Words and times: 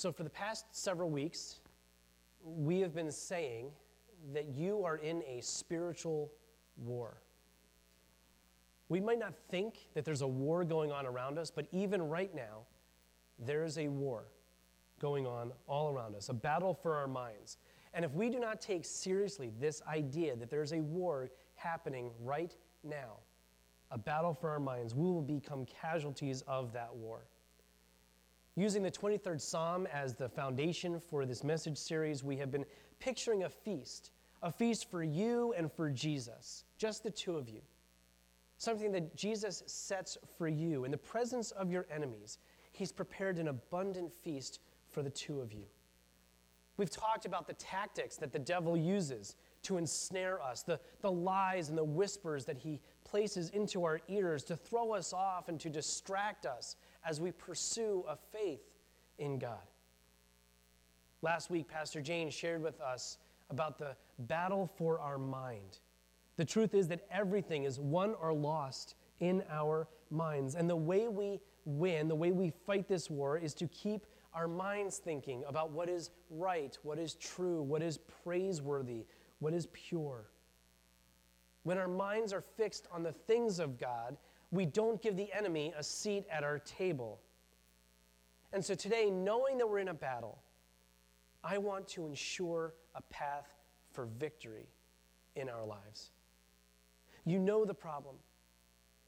So, 0.00 0.10
for 0.10 0.22
the 0.22 0.30
past 0.30 0.64
several 0.70 1.10
weeks, 1.10 1.60
we 2.42 2.80
have 2.80 2.94
been 2.94 3.12
saying 3.12 3.66
that 4.32 4.48
you 4.48 4.82
are 4.82 4.96
in 4.96 5.22
a 5.24 5.42
spiritual 5.42 6.32
war. 6.78 7.20
We 8.88 8.98
might 8.98 9.18
not 9.18 9.34
think 9.50 9.74
that 9.92 10.06
there's 10.06 10.22
a 10.22 10.26
war 10.26 10.64
going 10.64 10.90
on 10.90 11.04
around 11.04 11.38
us, 11.38 11.50
but 11.50 11.66
even 11.70 12.00
right 12.00 12.34
now, 12.34 12.60
there 13.38 13.62
is 13.62 13.76
a 13.76 13.88
war 13.88 14.24
going 15.02 15.26
on 15.26 15.52
all 15.66 15.90
around 15.90 16.16
us, 16.16 16.30
a 16.30 16.34
battle 16.34 16.72
for 16.72 16.96
our 16.96 17.06
minds. 17.06 17.58
And 17.92 18.02
if 18.02 18.14
we 18.14 18.30
do 18.30 18.40
not 18.40 18.58
take 18.58 18.86
seriously 18.86 19.52
this 19.60 19.82
idea 19.86 20.34
that 20.34 20.48
there's 20.48 20.72
a 20.72 20.80
war 20.80 21.28
happening 21.56 22.10
right 22.20 22.56
now, 22.82 23.18
a 23.90 23.98
battle 23.98 24.32
for 24.32 24.48
our 24.48 24.60
minds, 24.60 24.94
we 24.94 25.10
will 25.10 25.20
become 25.20 25.66
casualties 25.66 26.42
of 26.46 26.72
that 26.72 26.96
war. 26.96 27.26
Using 28.60 28.82
the 28.82 28.90
23rd 28.90 29.40
Psalm 29.40 29.88
as 29.90 30.12
the 30.12 30.28
foundation 30.28 31.00
for 31.00 31.24
this 31.24 31.42
message 31.42 31.78
series, 31.78 32.22
we 32.22 32.36
have 32.36 32.50
been 32.50 32.66
picturing 32.98 33.44
a 33.44 33.48
feast, 33.48 34.10
a 34.42 34.52
feast 34.52 34.90
for 34.90 35.02
you 35.02 35.54
and 35.56 35.72
for 35.72 35.88
Jesus, 35.88 36.64
just 36.76 37.02
the 37.02 37.10
two 37.10 37.38
of 37.38 37.48
you. 37.48 37.62
Something 38.58 38.92
that 38.92 39.16
Jesus 39.16 39.62
sets 39.64 40.18
for 40.36 40.46
you 40.46 40.84
in 40.84 40.90
the 40.90 40.98
presence 40.98 41.52
of 41.52 41.72
your 41.72 41.86
enemies. 41.90 42.36
He's 42.72 42.92
prepared 42.92 43.38
an 43.38 43.48
abundant 43.48 44.12
feast 44.12 44.60
for 44.90 45.02
the 45.02 45.08
two 45.08 45.40
of 45.40 45.54
you. 45.54 45.64
We've 46.76 46.90
talked 46.90 47.24
about 47.24 47.46
the 47.46 47.54
tactics 47.54 48.16
that 48.16 48.30
the 48.30 48.38
devil 48.38 48.76
uses 48.76 49.36
to 49.62 49.78
ensnare 49.78 50.42
us, 50.42 50.64
the, 50.64 50.78
the 51.00 51.10
lies 51.10 51.70
and 51.70 51.78
the 51.78 51.84
whispers 51.84 52.44
that 52.44 52.58
he 52.58 52.82
places 53.04 53.48
into 53.50 53.84
our 53.84 54.02
ears 54.08 54.44
to 54.44 54.56
throw 54.56 54.92
us 54.92 55.14
off 55.14 55.48
and 55.48 55.58
to 55.60 55.70
distract 55.70 56.44
us 56.44 56.76
as 57.04 57.20
we 57.20 57.32
pursue 57.32 58.04
a 58.08 58.16
faith 58.16 58.62
in 59.18 59.38
God. 59.38 59.58
Last 61.22 61.50
week, 61.50 61.68
Pastor 61.68 62.00
Jane 62.00 62.30
shared 62.30 62.62
with 62.62 62.80
us 62.80 63.18
about 63.50 63.78
the 63.78 63.96
battle 64.20 64.70
for 64.78 65.00
our 65.00 65.18
mind. 65.18 65.80
The 66.36 66.44
truth 66.44 66.74
is 66.74 66.88
that 66.88 67.06
everything 67.10 67.64
is 67.64 67.78
won 67.78 68.14
or 68.20 68.32
lost 68.32 68.94
in 69.20 69.42
our 69.50 69.88
minds. 70.10 70.54
And 70.54 70.68
the 70.68 70.76
way 70.76 71.08
we 71.08 71.40
win, 71.66 72.08
the 72.08 72.14
way 72.14 72.32
we 72.32 72.52
fight 72.66 72.88
this 72.88 73.10
war, 73.10 73.36
is 73.36 73.52
to 73.54 73.66
keep 73.68 74.06
our 74.32 74.48
minds 74.48 74.98
thinking 74.98 75.42
about 75.46 75.70
what 75.70 75.88
is 75.88 76.10
right, 76.30 76.78
what 76.82 76.98
is 76.98 77.14
true, 77.14 77.62
what 77.62 77.82
is 77.82 77.98
praiseworthy, 78.24 79.04
what 79.40 79.52
is 79.52 79.66
pure. 79.72 80.30
When 81.64 81.76
our 81.76 81.88
minds 81.88 82.32
are 82.32 82.40
fixed 82.40 82.86
on 82.90 83.02
the 83.02 83.12
things 83.12 83.58
of 83.58 83.78
God, 83.78 84.16
we 84.50 84.66
don't 84.66 85.00
give 85.00 85.16
the 85.16 85.32
enemy 85.32 85.72
a 85.76 85.82
seat 85.82 86.24
at 86.30 86.42
our 86.42 86.58
table. 86.58 87.20
And 88.52 88.64
so 88.64 88.74
today, 88.74 89.10
knowing 89.10 89.58
that 89.58 89.68
we're 89.68 89.78
in 89.78 89.88
a 89.88 89.94
battle, 89.94 90.38
I 91.44 91.58
want 91.58 91.86
to 91.88 92.06
ensure 92.06 92.74
a 92.94 93.02
path 93.02 93.54
for 93.92 94.06
victory 94.18 94.66
in 95.36 95.48
our 95.48 95.64
lives. 95.64 96.10
You 97.24 97.38
know 97.38 97.64
the 97.64 97.74
problem. 97.74 98.16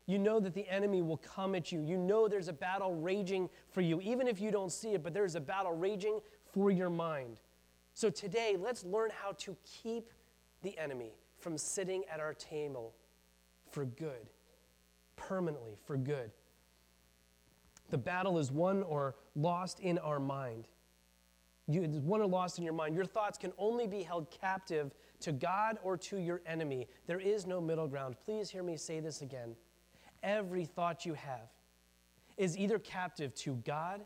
You 0.06 0.18
know 0.18 0.40
that 0.40 0.54
the 0.54 0.68
enemy 0.68 1.02
will 1.02 1.18
come 1.18 1.54
at 1.54 1.72
you. 1.72 1.80
You 1.80 1.96
know 1.96 2.28
there's 2.28 2.48
a 2.48 2.52
battle 2.52 2.94
raging 2.94 3.48
for 3.70 3.80
you, 3.80 4.00
even 4.00 4.26
if 4.26 4.40
you 4.40 4.50
don't 4.50 4.70
see 4.70 4.94
it, 4.94 5.02
but 5.02 5.14
there's 5.14 5.36
a 5.36 5.40
battle 5.40 5.72
raging 5.72 6.20
for 6.52 6.70
your 6.70 6.90
mind. 6.90 7.40
So 7.94 8.10
today, 8.10 8.56
let's 8.58 8.84
learn 8.84 9.10
how 9.22 9.32
to 9.32 9.56
keep 9.64 10.10
the 10.62 10.76
enemy 10.78 11.12
from 11.38 11.58
sitting 11.58 12.04
at 12.12 12.20
our 12.20 12.34
table 12.34 12.94
for 13.70 13.84
good, 13.84 14.28
permanently 15.16 15.76
for 15.86 15.96
good. 15.96 16.30
The 17.90 17.98
battle 17.98 18.38
is 18.38 18.50
won 18.50 18.82
or 18.82 19.16
lost 19.34 19.80
in 19.80 19.98
our 19.98 20.18
mind. 20.18 20.68
You, 21.68 21.82
it's 21.82 21.98
won 21.98 22.20
or 22.20 22.26
lost 22.26 22.58
in 22.58 22.64
your 22.64 22.72
mind. 22.72 22.94
Your 22.94 23.04
thoughts 23.04 23.38
can 23.38 23.52
only 23.58 23.86
be 23.86 24.02
held 24.02 24.30
captive 24.30 24.92
to 25.20 25.32
God 25.32 25.78
or 25.82 25.96
to 25.96 26.18
your 26.18 26.40
enemy. 26.46 26.88
There 27.06 27.20
is 27.20 27.46
no 27.46 27.60
middle 27.60 27.86
ground. 27.86 28.16
Please 28.24 28.50
hear 28.50 28.62
me 28.62 28.76
say 28.76 29.00
this 29.00 29.22
again. 29.22 29.54
Every 30.22 30.64
thought 30.64 31.04
you 31.04 31.14
have 31.14 31.48
is 32.36 32.56
either 32.56 32.78
captive 32.78 33.34
to 33.36 33.54
God 33.64 34.02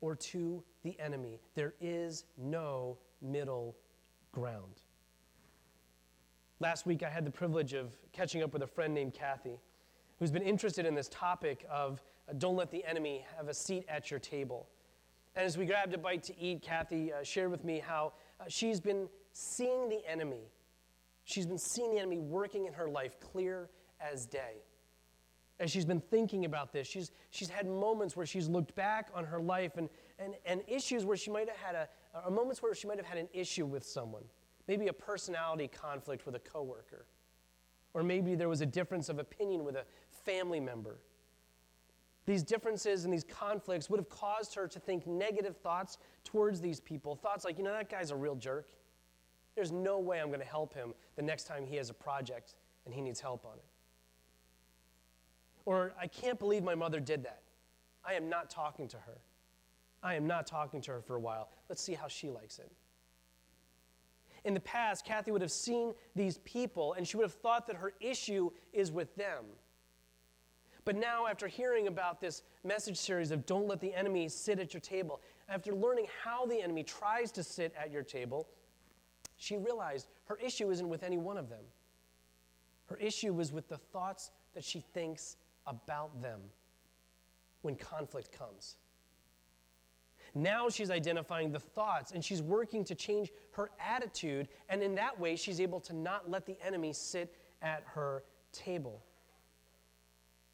or 0.00 0.14
to 0.16 0.62
the 0.82 0.98
enemy. 0.98 1.40
There 1.54 1.74
is 1.80 2.24
no 2.36 2.98
middle 3.20 3.76
ground. 4.32 4.82
Last 6.58 6.86
week, 6.86 7.02
I 7.02 7.08
had 7.08 7.24
the 7.24 7.30
privilege 7.30 7.72
of 7.72 7.92
catching 8.12 8.42
up 8.42 8.52
with 8.52 8.62
a 8.62 8.66
friend 8.66 8.92
named 8.92 9.14
Kathy, 9.14 9.58
who's 10.20 10.30
been 10.30 10.42
interested 10.42 10.86
in 10.86 10.94
this 10.94 11.08
topic 11.08 11.66
of 11.68 12.00
uh, 12.28 12.34
don't 12.38 12.54
let 12.54 12.70
the 12.70 12.84
enemy 12.84 13.26
have 13.36 13.48
a 13.48 13.54
seat 13.54 13.84
at 13.88 14.10
your 14.10 14.20
table. 14.20 14.68
And 15.34 15.44
as 15.44 15.58
we 15.58 15.66
grabbed 15.66 15.92
a 15.94 15.98
bite 15.98 16.22
to 16.24 16.38
eat, 16.38 16.62
Kathy 16.62 17.12
uh, 17.12 17.24
shared 17.24 17.50
with 17.50 17.64
me 17.64 17.80
how 17.80 18.12
uh, 18.40 18.44
she's 18.48 18.78
been 18.78 19.08
seeing 19.32 19.88
the 19.88 20.00
enemy. 20.08 20.52
She's 21.24 21.46
been 21.46 21.58
seeing 21.58 21.92
the 21.92 21.98
enemy 21.98 22.18
working 22.18 22.66
in 22.66 22.72
her 22.74 22.88
life 22.88 23.18
clear 23.18 23.68
as 24.00 24.26
day. 24.26 24.62
As 25.58 25.70
she's 25.70 25.84
been 25.84 26.00
thinking 26.00 26.44
about 26.44 26.72
this, 26.72 26.86
she's, 26.86 27.10
she's 27.30 27.50
had 27.50 27.66
moments 27.66 28.16
where 28.16 28.26
she's 28.26 28.48
looked 28.48 28.74
back 28.74 29.08
on 29.14 29.24
her 29.24 29.40
life 29.40 29.76
and, 29.76 29.88
and, 30.18 30.34
and 30.46 30.62
issues 30.68 31.04
where 31.04 31.16
she 31.16 31.30
might 31.30 31.48
have 31.48 31.58
had 31.58 31.74
a, 31.74 31.88
or 32.24 32.30
moments 32.30 32.62
where 32.62 32.74
she 32.74 32.86
might 32.86 32.96
have 32.96 33.06
had 33.06 33.18
an 33.18 33.28
issue 33.34 33.66
with 33.66 33.84
someone 33.84 34.22
maybe 34.70 34.86
a 34.86 34.92
personality 34.92 35.66
conflict 35.66 36.26
with 36.26 36.36
a 36.36 36.38
coworker, 36.38 37.04
or 37.92 38.04
maybe 38.04 38.36
there 38.36 38.48
was 38.48 38.60
a 38.60 38.66
difference 38.66 39.08
of 39.08 39.18
opinion 39.18 39.64
with 39.64 39.74
a 39.74 39.84
family 40.30 40.60
member. 40.60 40.98
These 42.26 42.42
differences 42.42 43.04
and 43.04 43.12
these 43.12 43.24
conflicts 43.24 43.90
would 43.90 43.98
have 43.98 44.08
caused 44.08 44.54
her 44.54 44.68
to 44.68 44.78
think 44.78 45.06
negative 45.06 45.56
thoughts 45.56 45.98
towards 46.24 46.60
these 46.60 46.78
people. 46.78 47.16
Thoughts 47.16 47.44
like, 47.44 47.58
you 47.58 47.64
know, 47.64 47.72
that 47.72 47.90
guy's 47.90 48.10
a 48.10 48.16
real 48.16 48.36
jerk. 48.36 48.68
There's 49.56 49.72
no 49.72 49.98
way 49.98 50.20
I'm 50.20 50.28
going 50.28 50.40
to 50.40 50.46
help 50.46 50.72
him 50.72 50.94
the 51.16 51.22
next 51.22 51.44
time 51.44 51.66
he 51.66 51.76
has 51.76 51.90
a 51.90 51.94
project 51.94 52.54
and 52.84 52.94
he 52.94 53.00
needs 53.00 53.20
help 53.20 53.44
on 53.44 53.54
it. 53.54 53.64
Or, 55.64 55.92
I 56.00 56.06
can't 56.06 56.38
believe 56.38 56.62
my 56.62 56.74
mother 56.74 57.00
did 57.00 57.24
that. 57.24 57.42
I 58.04 58.14
am 58.14 58.28
not 58.28 58.48
talking 58.48 58.88
to 58.88 58.96
her. 58.96 59.18
I 60.02 60.14
am 60.14 60.26
not 60.26 60.46
talking 60.46 60.80
to 60.82 60.92
her 60.92 61.00
for 61.02 61.16
a 61.16 61.20
while. 61.20 61.48
Let's 61.68 61.82
see 61.82 61.94
how 61.94 62.08
she 62.08 62.30
likes 62.30 62.58
it. 62.58 62.70
In 64.44 64.54
the 64.54 64.60
past, 64.60 65.04
Kathy 65.04 65.32
would 65.32 65.42
have 65.42 65.52
seen 65.52 65.92
these 66.14 66.38
people 66.38 66.94
and 66.94 67.06
she 67.06 67.16
would 67.16 67.24
have 67.24 67.34
thought 67.34 67.66
that 67.66 67.76
her 67.76 67.92
issue 68.00 68.50
is 68.72 68.90
with 68.90 69.14
them. 69.16 69.44
But 70.84 70.96
now, 70.96 71.26
after 71.26 71.46
hearing 71.46 71.88
about 71.88 72.20
this 72.20 72.42
message 72.64 72.96
series 72.96 73.30
of 73.30 73.44
Don't 73.46 73.66
Let 73.66 73.80
the 73.80 73.94
Enemy 73.94 74.28
Sit 74.28 74.58
at 74.58 74.72
Your 74.72 74.80
Table, 74.80 75.20
after 75.48 75.74
learning 75.74 76.06
how 76.22 76.46
the 76.46 76.60
enemy 76.60 76.82
tries 76.82 77.30
to 77.32 77.42
sit 77.42 77.74
at 77.78 77.90
your 77.90 78.02
table, 78.02 78.48
she 79.36 79.56
realized 79.56 80.08
her 80.24 80.36
issue 80.36 80.70
isn't 80.70 80.88
with 80.88 81.02
any 81.02 81.18
one 81.18 81.36
of 81.36 81.48
them. 81.48 81.64
Her 82.86 82.96
issue 82.96 83.32
was 83.32 83.52
with 83.52 83.68
the 83.68 83.78
thoughts 83.78 84.30
that 84.54 84.64
she 84.64 84.80
thinks 84.80 85.36
about 85.66 86.22
them 86.22 86.40
when 87.62 87.76
conflict 87.76 88.32
comes. 88.32 88.76
Now 90.34 90.68
she's 90.68 90.90
identifying 90.90 91.50
the 91.50 91.58
thoughts 91.58 92.12
and 92.12 92.24
she's 92.24 92.42
working 92.42 92.84
to 92.84 92.94
change 92.94 93.30
her 93.52 93.70
attitude. 93.80 94.48
And 94.68 94.82
in 94.82 94.94
that 94.94 95.18
way, 95.18 95.36
she's 95.36 95.60
able 95.60 95.80
to 95.80 95.92
not 95.92 96.30
let 96.30 96.46
the 96.46 96.56
enemy 96.64 96.92
sit 96.92 97.34
at 97.62 97.82
her 97.86 98.24
table. 98.52 99.02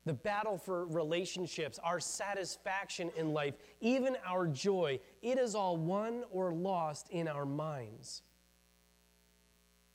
The 0.07 0.15
battle 0.15 0.57
for 0.57 0.87
relationships, 0.87 1.79
our 1.83 1.99
satisfaction 2.01 3.11
in 3.17 3.33
life, 3.33 3.55
even 3.81 4.17
our 4.25 4.47
joy, 4.47 5.01
it 5.21 5.37
is 5.37 5.57
all 5.57 5.77
won 5.77 6.23
or 6.31 6.55
lost 6.55 7.09
in 7.11 7.27
our 7.27 7.45
minds. 7.45 8.23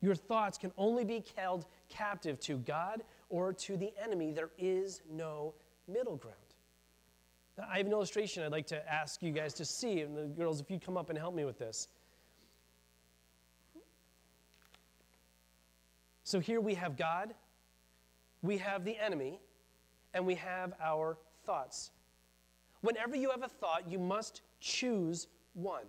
Your 0.02 0.16
thoughts 0.16 0.58
can 0.58 0.74
only 0.78 1.06
be 1.06 1.24
held 1.38 1.66
captive 1.88 2.40
to 2.42 2.58
God 2.58 3.04
or 3.30 3.54
to 3.54 3.78
the 3.78 3.94
enemy. 4.04 4.32
There 4.32 4.50
is 4.58 5.02
no 5.10 5.54
middle 5.88 6.18
ground. 6.18 6.36
I 7.70 7.78
have 7.78 7.86
an 7.86 7.92
illustration 7.92 8.44
I'd 8.44 8.52
like 8.52 8.68
to 8.68 8.94
ask 8.94 9.22
you 9.24 9.32
guys 9.32 9.54
to 9.56 9.66
see. 9.66 10.02
And 10.02 10.18
the 10.18 10.24
girls, 10.24 10.60
if 10.60 10.70
you'd 10.70 10.84
come 10.84 10.98
up 10.98 11.10
and 11.10 11.18
help 11.18 11.36
me 11.36 11.46
with 11.46 11.58
this. 11.58 11.88
So 16.24 16.40
here 16.40 16.60
we 16.60 16.74
have 16.76 16.98
God, 16.98 17.34
we 18.42 18.58
have 18.58 18.86
the 18.86 18.98
enemy, 18.98 19.40
and 20.14 20.26
we 20.26 20.36
have 20.36 20.74
our 20.82 21.18
thoughts. 21.46 21.92
Whenever 22.82 23.16
you 23.16 23.30
have 23.30 23.44
a 23.44 23.48
thought, 23.48 23.90
you 23.90 24.00
must 24.00 24.42
choose 24.60 25.28
one. 25.54 25.86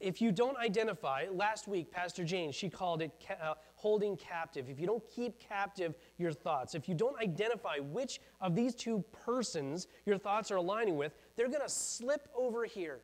If 0.00 0.22
you 0.22 0.30
don't 0.30 0.56
identify, 0.56 1.26
last 1.32 1.66
week, 1.66 1.90
Pastor 1.90 2.22
Jane, 2.24 2.52
she 2.52 2.68
called 2.68 3.02
it 3.02 3.10
ca- 3.26 3.34
uh, 3.42 3.54
holding 3.74 4.16
captive. 4.16 4.70
If 4.70 4.78
you 4.78 4.86
don't 4.86 5.02
keep 5.10 5.40
captive 5.40 5.96
your 6.18 6.30
thoughts, 6.30 6.76
if 6.76 6.88
you 6.88 6.94
don't 6.94 7.20
identify 7.20 7.78
which 7.78 8.20
of 8.40 8.54
these 8.54 8.76
two 8.76 9.04
persons 9.24 9.88
your 10.06 10.16
thoughts 10.16 10.52
are 10.52 10.56
aligning 10.56 10.96
with, 10.96 11.14
they're 11.36 11.48
going 11.48 11.62
to 11.62 11.68
slip 11.68 12.28
over 12.36 12.64
here. 12.64 13.00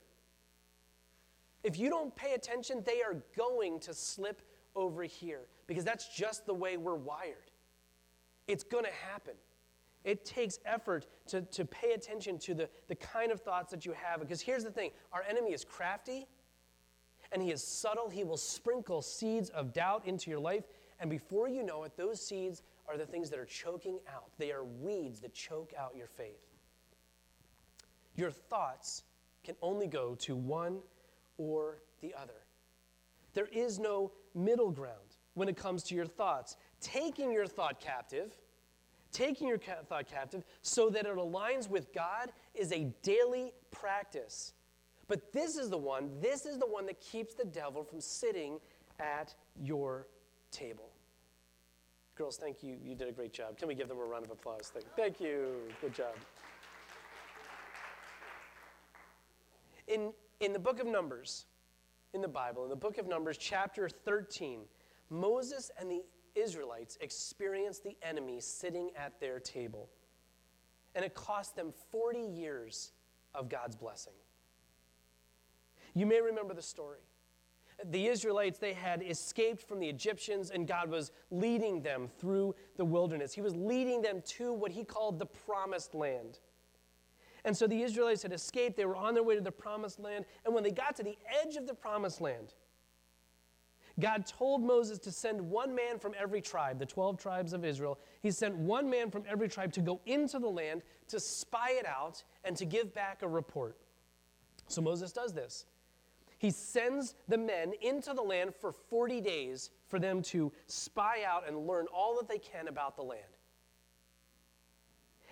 If 1.64 1.78
you 1.78 1.88
don't 1.88 2.14
pay 2.14 2.34
attention, 2.34 2.82
they 2.84 3.02
are 3.02 3.16
going 3.36 3.80
to 3.80 3.94
slip 3.94 4.42
over 4.76 5.02
here 5.02 5.40
because 5.66 5.84
that's 5.84 6.14
just 6.14 6.46
the 6.46 6.54
way 6.54 6.76
we're 6.76 6.94
wired. 6.94 7.50
It's 8.46 8.62
going 8.62 8.84
to 8.84 8.92
happen. 9.10 9.34
It 10.04 10.24
takes 10.24 10.58
effort 10.66 11.06
to, 11.28 11.42
to 11.42 11.64
pay 11.64 11.92
attention 11.92 12.38
to 12.40 12.54
the, 12.54 12.68
the 12.88 12.94
kind 12.94 13.32
of 13.32 13.40
thoughts 13.40 13.70
that 13.70 13.86
you 13.86 13.92
have. 13.92 14.20
Because 14.20 14.42
here's 14.42 14.64
the 14.64 14.70
thing 14.70 14.90
our 15.12 15.24
enemy 15.28 15.52
is 15.52 15.64
crafty 15.64 16.26
and 17.32 17.42
he 17.42 17.50
is 17.50 17.62
subtle. 17.62 18.10
He 18.10 18.22
will 18.22 18.36
sprinkle 18.36 19.00
seeds 19.00 19.48
of 19.50 19.72
doubt 19.72 20.06
into 20.06 20.30
your 20.30 20.40
life. 20.40 20.64
And 21.00 21.10
before 21.10 21.48
you 21.48 21.62
know 21.62 21.84
it, 21.84 21.96
those 21.96 22.24
seeds 22.24 22.62
are 22.86 22.98
the 22.98 23.06
things 23.06 23.30
that 23.30 23.38
are 23.38 23.46
choking 23.46 23.98
out. 24.14 24.30
They 24.38 24.52
are 24.52 24.64
weeds 24.64 25.20
that 25.20 25.32
choke 25.32 25.72
out 25.78 25.96
your 25.96 26.06
faith. 26.06 26.44
Your 28.14 28.30
thoughts 28.30 29.04
can 29.42 29.56
only 29.62 29.86
go 29.86 30.14
to 30.16 30.36
one 30.36 30.78
or 31.38 31.78
the 32.00 32.14
other. 32.14 32.44
There 33.32 33.48
is 33.52 33.78
no 33.78 34.12
middle 34.34 34.70
ground 34.70 35.16
when 35.34 35.48
it 35.48 35.56
comes 35.56 35.82
to 35.84 35.94
your 35.94 36.06
thoughts. 36.06 36.56
Taking 36.80 37.32
your 37.32 37.46
thought 37.46 37.80
captive, 37.80 38.38
taking 39.14 39.48
your 39.48 39.58
thought 39.58 40.06
captive 40.06 40.44
so 40.60 40.90
that 40.90 41.06
it 41.06 41.16
aligns 41.16 41.70
with 41.70 41.94
God 41.94 42.32
is 42.54 42.72
a 42.72 42.92
daily 43.02 43.54
practice. 43.70 44.52
But 45.08 45.32
this 45.32 45.56
is 45.56 45.70
the 45.70 45.78
one, 45.78 46.10
this 46.20 46.44
is 46.44 46.58
the 46.58 46.66
one 46.66 46.84
that 46.86 47.00
keeps 47.00 47.34
the 47.34 47.44
devil 47.44 47.84
from 47.84 48.00
sitting 48.00 48.58
at 48.98 49.34
your 49.62 50.08
table. 50.50 50.90
Girls, 52.16 52.36
thank 52.36 52.62
you. 52.62 52.76
You 52.82 52.94
did 52.94 53.08
a 53.08 53.12
great 53.12 53.32
job. 53.32 53.56
Can 53.58 53.68
we 53.68 53.74
give 53.74 53.88
them 53.88 53.98
a 53.98 54.04
round 54.04 54.24
of 54.24 54.30
applause? 54.30 54.70
Thank, 54.72 54.86
thank 54.96 55.20
you. 55.20 55.54
Good 55.80 55.94
job. 55.94 56.14
In, 59.88 60.12
in 60.40 60.52
the 60.52 60.58
book 60.58 60.80
of 60.80 60.86
Numbers, 60.86 61.46
in 62.14 62.20
the 62.20 62.28
Bible, 62.28 62.64
in 62.64 62.70
the 62.70 62.76
book 62.76 62.98
of 62.98 63.06
Numbers, 63.06 63.36
chapter 63.36 63.88
13, 63.88 64.60
Moses 65.10 65.70
and 65.78 65.90
the 65.90 66.02
Israelites 66.34 66.98
experienced 67.00 67.84
the 67.84 67.96
enemy 68.02 68.40
sitting 68.40 68.90
at 68.96 69.20
their 69.20 69.38
table. 69.38 69.88
And 70.94 71.04
it 71.04 71.14
cost 71.14 71.56
them 71.56 71.72
40 71.90 72.20
years 72.20 72.92
of 73.34 73.48
God's 73.48 73.76
blessing. 73.76 74.12
You 75.94 76.06
may 76.06 76.20
remember 76.20 76.54
the 76.54 76.62
story. 76.62 77.00
The 77.86 78.06
Israelites, 78.06 78.58
they 78.58 78.72
had 78.72 79.02
escaped 79.02 79.62
from 79.62 79.80
the 79.80 79.88
Egyptians, 79.88 80.50
and 80.50 80.66
God 80.66 80.88
was 80.88 81.10
leading 81.30 81.82
them 81.82 82.08
through 82.18 82.54
the 82.76 82.84
wilderness. 82.84 83.32
He 83.32 83.40
was 83.40 83.54
leading 83.54 84.00
them 84.00 84.22
to 84.26 84.52
what 84.52 84.70
he 84.70 84.84
called 84.84 85.18
the 85.18 85.26
promised 85.26 85.94
land. 85.94 86.38
And 87.44 87.56
so 87.56 87.66
the 87.66 87.82
Israelites 87.82 88.22
had 88.22 88.32
escaped. 88.32 88.76
They 88.76 88.86
were 88.86 88.96
on 88.96 89.14
their 89.14 89.22
way 89.22 89.34
to 89.34 89.40
the 89.40 89.52
promised 89.52 89.98
land. 89.98 90.24
And 90.44 90.54
when 90.54 90.62
they 90.62 90.70
got 90.70 90.96
to 90.96 91.02
the 91.02 91.18
edge 91.42 91.56
of 91.56 91.66
the 91.66 91.74
promised 91.74 92.20
land, 92.20 92.54
God 94.00 94.26
told 94.26 94.62
Moses 94.62 94.98
to 95.00 95.12
send 95.12 95.40
one 95.40 95.74
man 95.74 95.98
from 95.98 96.14
every 96.20 96.40
tribe, 96.40 96.78
the 96.78 96.86
12 96.86 97.16
tribes 97.16 97.52
of 97.52 97.64
Israel. 97.64 97.98
He 98.22 98.30
sent 98.32 98.56
one 98.56 98.90
man 98.90 99.10
from 99.10 99.22
every 99.28 99.48
tribe 99.48 99.72
to 99.74 99.80
go 99.80 100.00
into 100.04 100.38
the 100.38 100.48
land 100.48 100.82
to 101.08 101.20
spy 101.20 101.70
it 101.72 101.86
out 101.86 102.24
and 102.44 102.56
to 102.56 102.64
give 102.64 102.92
back 102.92 103.22
a 103.22 103.28
report. 103.28 103.76
So 104.66 104.82
Moses 104.82 105.12
does 105.12 105.32
this. 105.32 105.66
He 106.38 106.50
sends 106.50 107.14
the 107.28 107.38
men 107.38 107.72
into 107.80 108.12
the 108.12 108.22
land 108.22 108.54
for 108.54 108.72
40 108.72 109.20
days 109.20 109.70
for 109.86 109.98
them 109.98 110.20
to 110.22 110.52
spy 110.66 111.22
out 111.26 111.46
and 111.46 111.66
learn 111.66 111.86
all 111.94 112.16
that 112.16 112.28
they 112.28 112.38
can 112.38 112.68
about 112.68 112.96
the 112.96 113.02
land. 113.02 113.22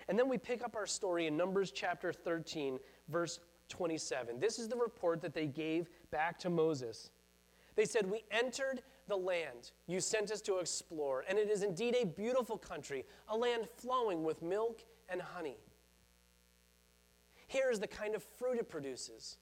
And 0.07 0.17
then 0.17 0.29
we 0.29 0.37
pick 0.37 0.63
up 0.63 0.75
our 0.75 0.87
story 0.87 1.27
in 1.27 1.37
Numbers 1.37 1.71
chapter 1.71 2.11
13, 2.11 2.79
verse 3.09 3.39
27. 3.69 4.39
This 4.39 4.59
is 4.59 4.67
the 4.67 4.75
report 4.75 5.21
that 5.21 5.33
they 5.33 5.47
gave 5.47 5.89
back 6.11 6.39
to 6.39 6.49
Moses. 6.49 7.09
They 7.75 7.85
said, 7.85 8.09
We 8.09 8.23
entered 8.31 8.81
the 9.07 9.17
land 9.17 9.71
you 9.87 9.99
sent 9.99 10.31
us 10.31 10.41
to 10.41 10.57
explore, 10.57 11.25
and 11.27 11.37
it 11.37 11.49
is 11.49 11.63
indeed 11.63 11.95
a 11.99 12.05
beautiful 12.05 12.57
country, 12.57 13.05
a 13.27 13.37
land 13.37 13.67
flowing 13.77 14.23
with 14.23 14.41
milk 14.41 14.81
and 15.09 15.21
honey. 15.21 15.57
Here 17.47 17.69
is 17.69 17.79
the 17.79 17.87
kind 17.87 18.15
of 18.15 18.23
fruit 18.23 18.57
it 18.57 18.69
produces 18.69 19.37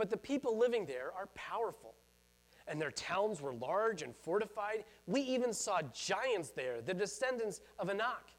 but 0.00 0.08
the 0.08 0.16
people 0.16 0.56
living 0.56 0.86
there 0.86 1.12
are 1.14 1.26
powerful, 1.34 1.94
and 2.66 2.80
their 2.80 2.90
towns 2.90 3.42
were 3.42 3.52
large 3.52 4.00
and 4.00 4.16
fortified. 4.16 4.84
We 5.06 5.20
even 5.20 5.52
saw 5.52 5.82
giants 5.92 6.52
there, 6.52 6.80
the 6.80 6.94
descendants 6.94 7.60
of 7.78 7.90
Anak. 7.90 8.30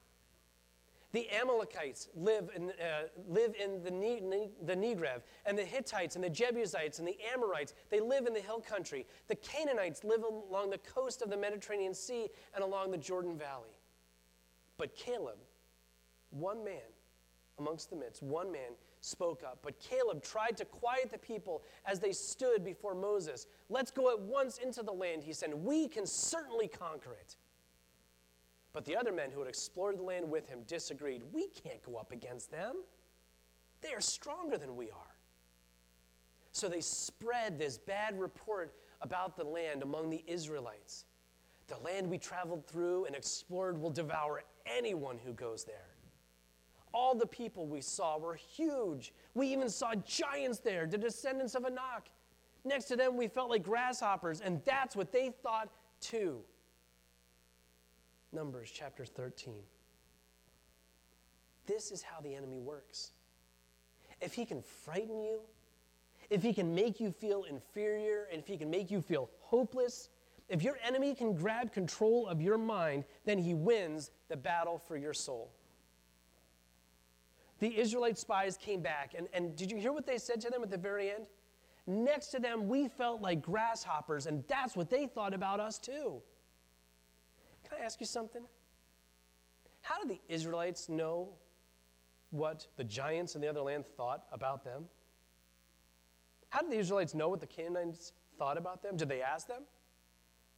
The 1.13 1.27
Amalekites 1.29 2.07
live 2.15 2.49
in, 2.55 2.69
uh, 2.69 3.07
live 3.27 3.53
in 3.61 3.83
the, 3.83 3.91
ne- 3.91 4.49
the 4.63 4.75
Negev, 4.75 5.21
and 5.45 5.57
the 5.57 5.65
Hittites 5.65 6.15
and 6.15 6.23
the 6.23 6.29
Jebusites 6.29 6.99
and 6.99 7.07
the 7.07 7.17
Amorites, 7.33 7.73
they 7.89 7.99
live 7.99 8.27
in 8.27 8.33
the 8.33 8.39
hill 8.39 8.61
country. 8.61 9.05
The 9.27 9.35
Canaanites 9.35 10.03
live 10.03 10.23
along 10.23 10.69
the 10.69 10.77
coast 10.77 11.21
of 11.21 11.29
the 11.29 11.37
Mediterranean 11.37 11.93
Sea 11.93 12.27
and 12.55 12.63
along 12.63 12.91
the 12.91 12.97
Jordan 12.97 13.37
Valley. 13.37 13.75
But 14.77 14.95
Caleb, 14.95 15.37
one 16.29 16.63
man 16.63 16.79
amongst 17.59 17.89
the 17.89 17.95
midst, 17.95 18.23
one 18.23 18.51
man, 18.51 18.71
spoke 19.01 19.43
up. 19.43 19.59
But 19.63 19.79
Caleb 19.79 20.23
tried 20.23 20.57
to 20.57 20.65
quiet 20.65 21.11
the 21.11 21.17
people 21.17 21.63
as 21.85 21.99
they 21.99 22.11
stood 22.11 22.63
before 22.63 22.95
Moses. 22.95 23.47
Let's 23.69 23.91
go 23.91 24.11
at 24.11 24.19
once 24.19 24.57
into 24.57 24.83
the 24.83 24.91
land, 24.91 25.23
he 25.23 25.33
said. 25.33 25.53
We 25.53 25.87
can 25.87 26.05
certainly 26.05 26.67
conquer 26.67 27.13
it. 27.19 27.35
But 28.73 28.85
the 28.85 28.95
other 28.95 29.11
men 29.11 29.31
who 29.31 29.39
had 29.39 29.49
explored 29.49 29.97
the 29.97 30.03
land 30.03 30.29
with 30.29 30.47
him 30.47 30.59
disagreed. 30.65 31.23
We 31.33 31.47
can't 31.47 31.83
go 31.83 31.95
up 31.97 32.11
against 32.11 32.51
them. 32.51 32.83
They 33.81 33.93
are 33.93 34.01
stronger 34.01 34.57
than 34.57 34.75
we 34.75 34.89
are. 34.91 35.15
So 36.51 36.69
they 36.69 36.81
spread 36.81 37.57
this 37.57 37.77
bad 37.77 38.19
report 38.19 38.73
about 39.01 39.35
the 39.35 39.43
land 39.43 39.83
among 39.83 40.09
the 40.09 40.23
Israelites. 40.27 41.05
The 41.67 41.77
land 41.77 42.09
we 42.09 42.17
traveled 42.17 42.67
through 42.67 43.05
and 43.05 43.15
explored 43.15 43.79
will 43.81 43.89
devour 43.89 44.43
anyone 44.65 45.17
who 45.23 45.33
goes 45.33 45.63
there. 45.63 45.87
All 46.93 47.15
the 47.15 47.25
people 47.25 47.65
we 47.65 47.81
saw 47.81 48.17
were 48.17 48.35
huge. 48.35 49.13
We 49.33 49.47
even 49.47 49.69
saw 49.69 49.95
giants 49.95 50.59
there, 50.59 50.85
the 50.85 50.97
descendants 50.97 51.55
of 51.55 51.63
Anak. 51.63 52.09
Next 52.65 52.85
to 52.85 52.95
them, 52.95 53.15
we 53.15 53.27
felt 53.27 53.49
like 53.49 53.63
grasshoppers, 53.63 54.41
and 54.41 54.61
that's 54.65 54.95
what 54.95 55.11
they 55.11 55.31
thought 55.41 55.69
too. 56.01 56.41
Numbers 58.33 58.71
chapter 58.73 59.05
13. 59.05 59.55
This 61.67 61.91
is 61.91 62.01
how 62.01 62.21
the 62.21 62.35
enemy 62.35 62.59
works. 62.59 63.11
If 64.19 64.33
he 64.33 64.45
can 64.45 64.61
frighten 64.61 65.23
you, 65.23 65.41
if 66.29 66.41
he 66.41 66.53
can 66.53 66.73
make 66.73 66.99
you 66.99 67.11
feel 67.11 67.43
inferior, 67.43 68.27
and 68.31 68.41
if 68.41 68.47
he 68.47 68.57
can 68.57 68.69
make 68.69 68.89
you 68.89 69.01
feel 69.01 69.29
hopeless, 69.41 70.09
if 70.49 70.63
your 70.63 70.77
enemy 70.85 71.13
can 71.13 71.33
grab 71.33 71.73
control 71.73 72.27
of 72.27 72.41
your 72.41 72.57
mind, 72.57 73.03
then 73.25 73.37
he 73.37 73.53
wins 73.53 74.11
the 74.29 74.37
battle 74.37 74.77
for 74.77 74.97
your 74.97 75.13
soul 75.13 75.51
the 77.61 77.79
Israelite 77.79 78.17
spies 78.17 78.57
came 78.57 78.81
back, 78.81 79.13
and, 79.15 79.27
and 79.33 79.55
did 79.55 79.71
you 79.71 79.77
hear 79.77 79.93
what 79.93 80.07
they 80.07 80.17
said 80.17 80.41
to 80.41 80.49
them 80.49 80.63
at 80.63 80.71
the 80.71 80.77
very 80.77 81.11
end? 81.11 81.27
Next 81.85 82.27
to 82.27 82.39
them, 82.39 82.67
we 82.67 82.87
felt 82.87 83.21
like 83.21 83.41
grasshoppers, 83.41 84.25
and 84.25 84.43
that's 84.47 84.75
what 84.75 84.89
they 84.89 85.05
thought 85.05 85.33
about 85.33 85.59
us 85.59 85.77
too. 85.77 86.21
Can 87.71 87.81
I 87.81 87.85
ask 87.85 88.01
you 88.01 88.05
something? 88.05 88.41
How 89.81 89.97
did 90.01 90.09
the 90.09 90.33
Israelites 90.33 90.89
know 90.89 91.29
what 92.31 92.67
the 92.75 92.83
giants 92.83 93.35
in 93.35 93.41
the 93.41 93.47
other 93.47 93.61
land 93.61 93.85
thought 93.95 94.25
about 94.33 94.65
them? 94.65 94.83
How 96.49 96.61
did 96.61 96.71
the 96.71 96.77
Israelites 96.77 97.13
know 97.13 97.29
what 97.29 97.39
the 97.39 97.47
Canaanites 97.47 98.11
thought 98.37 98.57
about 98.57 98.83
them? 98.83 98.97
Did 98.97 99.07
they 99.07 99.21
ask 99.21 99.47
them? 99.47 99.63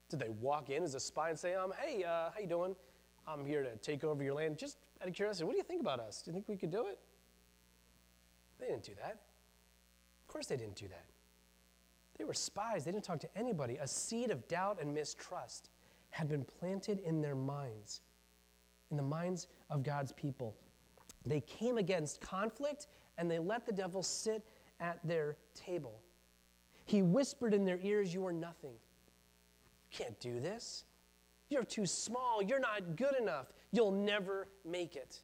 Did 0.10 0.20
they 0.20 0.30
walk 0.30 0.72
in 0.72 0.82
as 0.82 0.96
a 0.96 1.00
spy 1.00 1.30
and 1.30 1.38
say, 1.38 1.54
um, 1.54 1.72
hey, 1.80 2.04
uh, 2.04 2.32
how 2.34 2.40
you 2.42 2.48
doing? 2.48 2.76
I'm 3.28 3.46
here 3.46 3.62
to 3.62 3.76
take 3.78 4.04
over 4.04 4.24
your 4.24 4.34
land. 4.34 4.58
Just 4.58 4.78
out 5.00 5.08
of 5.08 5.14
curiosity, 5.14 5.46
what 5.46 5.52
do 5.52 5.58
you 5.58 5.64
think 5.64 5.82
about 5.82 6.00
us? 6.00 6.24
Do 6.24 6.32
you 6.32 6.34
think 6.34 6.48
we 6.48 6.58
could 6.58 6.72
do 6.72 6.88
it? 6.88 6.98
They 8.60 8.68
didn't 8.68 8.84
do 8.84 8.94
that. 8.96 9.20
Of 10.22 10.28
course, 10.28 10.48
they 10.48 10.58
didn't 10.58 10.76
do 10.76 10.88
that. 10.88 11.06
They 12.18 12.24
were 12.24 12.34
spies. 12.34 12.86
They 12.86 12.92
didn't 12.92 13.06
talk 13.06 13.20
to 13.20 13.38
anybody. 13.38 13.78
A 13.78 13.88
seed 13.88 14.32
of 14.32 14.48
doubt 14.48 14.80
and 14.82 14.96
mistrust 14.96 15.70
had 16.14 16.30
been 16.30 16.46
planted 16.46 17.00
in 17.00 17.22
their 17.22 17.34
minds, 17.34 18.02
in 18.92 18.98
the 18.98 19.04
minds 19.04 19.48
of 19.72 19.82
God's 19.82 20.12
people. 20.12 20.56
They 21.26 21.42
came 21.42 21.80
against 21.80 22.22
conflict 22.22 22.86
and 23.18 23.30
they 23.30 23.40
let 23.40 23.66
the 23.66 23.72
devil 23.72 24.04
sit 24.04 24.44
at 24.80 25.00
their 25.04 25.38
table. 25.56 26.00
He 26.86 27.02
whispered 27.02 27.52
in 27.52 27.66
their 27.66 27.80
ears, 27.82 28.14
You 28.14 28.28
are 28.28 28.34
nothing. 28.34 28.74
You 28.74 29.98
can't 29.98 30.20
do 30.20 30.40
this. 30.40 30.86
You're 31.50 31.64
too 31.64 31.88
small. 31.88 32.44
You're 32.44 32.60
not 32.60 32.96
good 32.96 33.16
enough. 33.20 33.48
You'll 33.72 33.92
never 33.92 34.50
make 34.64 34.96
it. 34.96 35.20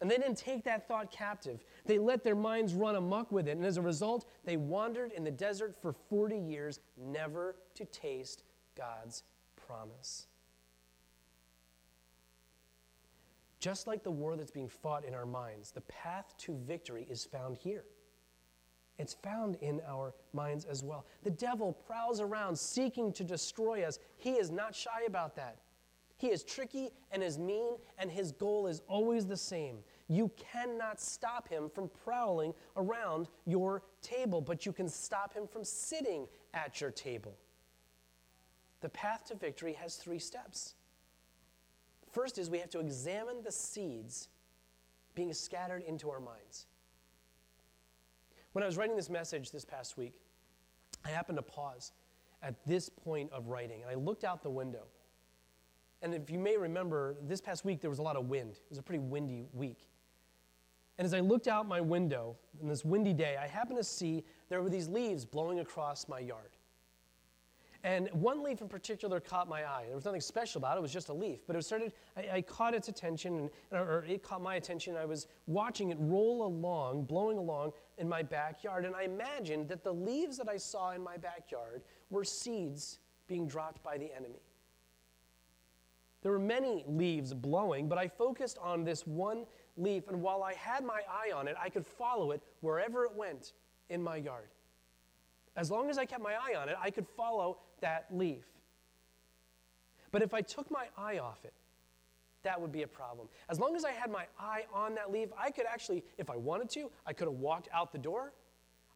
And 0.00 0.10
they 0.10 0.16
didn't 0.16 0.38
take 0.38 0.64
that 0.64 0.88
thought 0.88 1.10
captive. 1.10 1.62
They 1.84 1.98
let 1.98 2.24
their 2.24 2.34
minds 2.34 2.72
run 2.72 2.96
amuck 2.96 3.30
with 3.30 3.46
it. 3.46 3.58
And 3.58 3.66
as 3.66 3.76
a 3.76 3.82
result, 3.82 4.24
they 4.46 4.56
wandered 4.56 5.12
in 5.12 5.22
the 5.22 5.30
desert 5.30 5.76
for 5.82 5.92
40 5.92 6.38
years, 6.38 6.80
never 6.96 7.56
to 7.74 7.84
taste 7.84 8.44
God's 8.74 9.24
promise. 9.70 10.26
Just 13.60 13.86
like 13.86 14.02
the 14.02 14.10
war 14.10 14.36
that's 14.36 14.50
being 14.50 14.68
fought 14.68 15.04
in 15.04 15.14
our 15.14 15.26
minds, 15.26 15.70
the 15.70 15.82
path 15.82 16.34
to 16.38 16.56
victory 16.66 17.06
is 17.10 17.24
found 17.24 17.58
here. 17.58 17.84
It's 18.98 19.14
found 19.14 19.56
in 19.60 19.80
our 19.86 20.14
minds 20.32 20.64
as 20.64 20.82
well. 20.82 21.06
The 21.22 21.30
devil 21.30 21.72
prowls 21.86 22.20
around 22.20 22.58
seeking 22.58 23.12
to 23.12 23.24
destroy 23.24 23.84
us. 23.84 23.98
He 24.16 24.32
is 24.32 24.50
not 24.50 24.74
shy 24.74 25.04
about 25.06 25.36
that. 25.36 25.58
He 26.16 26.28
is 26.28 26.42
tricky 26.42 26.90
and 27.12 27.22
is 27.22 27.38
mean, 27.38 27.74
and 27.98 28.10
his 28.10 28.32
goal 28.32 28.66
is 28.66 28.82
always 28.88 29.24
the 29.24 29.36
same. 29.36 29.78
You 30.08 30.30
cannot 30.36 31.00
stop 31.00 31.48
him 31.48 31.70
from 31.70 31.90
prowling 32.04 32.52
around 32.76 33.28
your 33.46 33.82
table, 34.02 34.42
but 34.42 34.66
you 34.66 34.72
can 34.72 34.88
stop 34.88 35.32
him 35.32 35.46
from 35.46 35.64
sitting 35.64 36.26
at 36.52 36.80
your 36.80 36.90
table. 36.90 37.38
The 38.80 38.88
path 38.88 39.26
to 39.26 39.34
victory 39.34 39.74
has 39.74 39.96
three 39.96 40.18
steps. 40.18 40.74
First 42.12 42.38
is 42.38 42.50
we 42.50 42.58
have 42.58 42.70
to 42.70 42.80
examine 42.80 43.42
the 43.42 43.52
seeds 43.52 44.28
being 45.14 45.32
scattered 45.32 45.82
into 45.82 46.10
our 46.10 46.20
minds. 46.20 46.66
When 48.52 48.64
I 48.64 48.66
was 48.66 48.76
writing 48.76 48.96
this 48.96 49.10
message 49.10 49.50
this 49.50 49.64
past 49.64 49.96
week, 49.96 50.14
I 51.04 51.10
happened 51.10 51.38
to 51.38 51.42
pause 51.42 51.92
at 52.42 52.54
this 52.66 52.88
point 52.88 53.30
of 53.32 53.48
writing, 53.48 53.82
and 53.82 53.90
I 53.90 53.94
looked 53.94 54.24
out 54.24 54.42
the 54.42 54.50
window. 54.50 54.86
And 56.02 56.14
if 56.14 56.30
you 56.30 56.38
may 56.38 56.56
remember, 56.56 57.16
this 57.22 57.40
past 57.40 57.64
week 57.64 57.80
there 57.80 57.90
was 57.90 57.98
a 57.98 58.02
lot 58.02 58.16
of 58.16 58.28
wind. 58.28 58.52
It 58.52 58.70
was 58.70 58.78
a 58.78 58.82
pretty 58.82 59.00
windy 59.00 59.46
week. 59.52 59.88
And 60.98 61.06
as 61.06 61.14
I 61.14 61.20
looked 61.20 61.48
out 61.48 61.68
my 61.68 61.80
window 61.80 62.36
on 62.60 62.68
this 62.68 62.84
windy 62.84 63.12
day, 63.12 63.36
I 63.40 63.46
happened 63.46 63.78
to 63.78 63.84
see 63.84 64.24
there 64.48 64.62
were 64.62 64.68
these 64.68 64.88
leaves 64.88 65.24
blowing 65.24 65.60
across 65.60 66.08
my 66.08 66.18
yard. 66.18 66.50
And 67.82 68.10
one 68.12 68.42
leaf 68.42 68.60
in 68.60 68.68
particular 68.68 69.20
caught 69.20 69.48
my 69.48 69.64
eye. 69.64 69.84
There 69.86 69.94
was 69.94 70.04
nothing 70.04 70.20
special 70.20 70.58
about 70.58 70.76
it, 70.76 70.80
it 70.80 70.82
was 70.82 70.92
just 70.92 71.08
a 71.08 71.14
leaf. 71.14 71.40
But 71.46 71.56
it 71.56 71.64
started, 71.64 71.92
I, 72.16 72.36
I 72.36 72.42
caught 72.42 72.74
its 72.74 72.88
attention, 72.88 73.48
and, 73.70 73.80
or 73.80 74.04
it 74.06 74.22
caught 74.22 74.42
my 74.42 74.56
attention. 74.56 74.96
I 74.96 75.06
was 75.06 75.28
watching 75.46 75.90
it 75.90 75.96
roll 75.98 76.46
along, 76.46 77.04
blowing 77.04 77.38
along 77.38 77.72
in 77.96 78.08
my 78.08 78.22
backyard. 78.22 78.84
And 78.84 78.94
I 78.94 79.04
imagined 79.04 79.68
that 79.68 79.82
the 79.82 79.94
leaves 79.94 80.36
that 80.36 80.48
I 80.48 80.58
saw 80.58 80.92
in 80.92 81.02
my 81.02 81.16
backyard 81.16 81.82
were 82.10 82.24
seeds 82.24 82.98
being 83.28 83.46
dropped 83.48 83.82
by 83.82 83.96
the 83.96 84.14
enemy. 84.14 84.42
There 86.22 86.32
were 86.32 86.38
many 86.38 86.84
leaves 86.86 87.32
blowing, 87.32 87.88
but 87.88 87.96
I 87.96 88.08
focused 88.08 88.58
on 88.58 88.84
this 88.84 89.06
one 89.06 89.46
leaf, 89.78 90.08
and 90.08 90.20
while 90.20 90.42
I 90.42 90.52
had 90.52 90.84
my 90.84 91.00
eye 91.08 91.32
on 91.34 91.48
it, 91.48 91.56
I 91.58 91.70
could 91.70 91.86
follow 91.86 92.32
it 92.32 92.42
wherever 92.60 93.04
it 93.04 93.14
went 93.14 93.54
in 93.88 94.02
my 94.02 94.16
yard. 94.16 94.48
As 95.56 95.70
long 95.70 95.90
as 95.90 95.98
I 95.98 96.04
kept 96.04 96.22
my 96.22 96.34
eye 96.34 96.54
on 96.56 96.68
it, 96.68 96.76
I 96.80 96.90
could 96.90 97.06
follow 97.06 97.58
that 97.80 98.06
leaf. 98.10 98.44
But 100.12 100.22
if 100.22 100.34
I 100.34 100.40
took 100.40 100.70
my 100.70 100.86
eye 100.96 101.18
off 101.18 101.44
it, 101.44 101.54
that 102.42 102.60
would 102.60 102.72
be 102.72 102.82
a 102.82 102.88
problem. 102.88 103.28
As 103.48 103.60
long 103.60 103.76
as 103.76 103.84
I 103.84 103.90
had 103.90 104.10
my 104.10 104.24
eye 104.38 104.64
on 104.72 104.94
that 104.94 105.12
leaf, 105.12 105.28
I 105.38 105.50
could 105.50 105.66
actually, 105.66 106.04
if 106.18 106.30
I 106.30 106.36
wanted 106.36 106.70
to, 106.70 106.90
I 107.06 107.12
could 107.12 107.28
have 107.28 107.36
walked 107.36 107.68
out 107.72 107.92
the 107.92 107.98
door. 107.98 108.32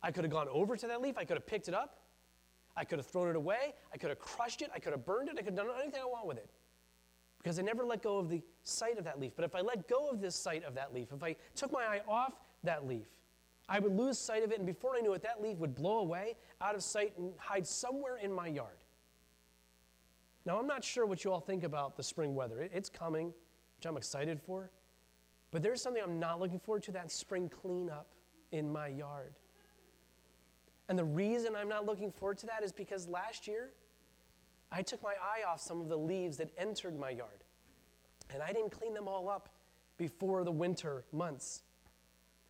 I 0.03 0.11
could 0.11 0.25
have 0.25 0.33
gone 0.33 0.49
over 0.51 0.77
to 0.77 0.87
that 0.87 1.03
leaf. 1.03 1.19
I 1.19 1.25
could 1.25 1.37
have 1.37 1.47
picked 1.47 1.69
it 1.69 1.75
up. 1.75 1.99
I 2.77 2.85
could 2.85 2.99
have 2.99 3.07
thrown 3.07 3.29
it 3.29 3.37
away. 3.37 3.75
I 3.93 3.99
could 3.99 4.09
have 4.09 4.19
crushed 4.19 4.63
it. 4.63 4.71
I 4.75 4.79
could 4.79 4.93
have 4.93 5.05
burned 5.05 5.29
it. 5.29 5.35
I 5.39 5.43
could 5.43 5.57
have 5.57 5.67
done 5.67 5.69
anything 5.81 6.01
I 6.01 6.07
want 6.07 6.27
with 6.27 6.39
it 6.39 6.51
because 7.45 7.59
I 7.59 7.63
never 7.63 7.85
let 7.85 8.03
go 8.03 8.17
of 8.17 8.31
the 8.31 8.43
sight 8.63 8.97
of 8.97 9.05
that 9.05 9.21
leaf. 9.21 9.33
But 9.37 9.45
if 9.45 9.55
I 9.55 9.61
let 9.61 9.87
go 9.87 10.09
of 10.09 10.21
this 10.21 10.35
sight 10.35 10.65
of 10.65 10.75
that 10.77 10.95
leaf, 10.95 11.09
if 11.15 11.23
I 11.23 11.37
took 11.55 11.71
my 11.71 11.85
eye 11.85 12.01
off 12.09 12.33
that 12.65 12.89
leaf, 12.89 13.07
I 13.69 13.79
would 13.79 13.97
lose 13.97 14.19
sight 14.19 14.43
of 14.43 14.53
it, 14.53 14.59
and 14.59 14.67
before 14.67 14.95
I 14.95 15.01
knew 15.01 15.15
it, 15.15 15.23
that 15.23 15.43
leaf 15.43 15.57
would 15.59 15.75
blow 15.75 15.99
away 15.99 16.37
out 16.61 16.75
of 16.75 16.83
sight 16.83 17.15
and 17.17 17.33
hide 17.39 17.67
somewhere 17.67 18.19
in 18.19 18.33
my 18.33 18.47
yard. 18.47 18.77
Now, 20.45 20.59
I'm 20.59 20.67
not 20.67 20.85
sure 20.85 21.07
what 21.07 21.25
you 21.25 21.33
all 21.33 21.41
think 21.41 21.65
about 21.65 21.97
the 21.97 22.03
spring 22.03 22.35
weather. 22.35 22.69
It's 22.73 22.91
coming, 22.91 23.29
which 23.79 23.87
I'm 23.87 23.97
excited 23.97 24.41
for. 24.41 24.71
But 25.51 25.63
there's 25.63 25.81
something 25.81 26.03
I'm 26.03 26.19
not 26.19 26.41
looking 26.41 26.59
forward 26.59 26.83
to 26.85 26.93
that 26.93 27.11
spring 27.11 27.49
cleanup 27.49 28.09
in 28.53 28.71
my 28.71 28.89
yard. 28.89 29.35
And 30.89 30.99
the 30.99 31.05
reason 31.05 31.57
I'm 31.57 31.69
not 31.69 31.87
looking 31.87 32.13
forward 32.13 32.39
to 32.39 32.47
that 32.47 32.63
is 32.63 32.73
because 32.73 33.09
last 33.09 33.47
year, 33.47 33.71
I 34.71 34.83
took 34.83 35.03
my 35.03 35.15
eye 35.23 35.49
off 35.49 35.61
some 35.61 35.81
of 35.81 35.89
the 35.89 35.97
leaves 35.97 36.37
that 36.37 36.51
entered 36.59 36.99
my 36.99 37.11
yard. 37.11 37.45
And 38.31 38.43
I 38.43 38.53
didn't 38.53 38.71
clean 38.71 38.93
them 38.93 39.09
all 39.09 39.29
up 39.31 39.49
before 39.97 40.45
the 40.45 40.53
winter 40.53 41.05
months. 41.13 41.63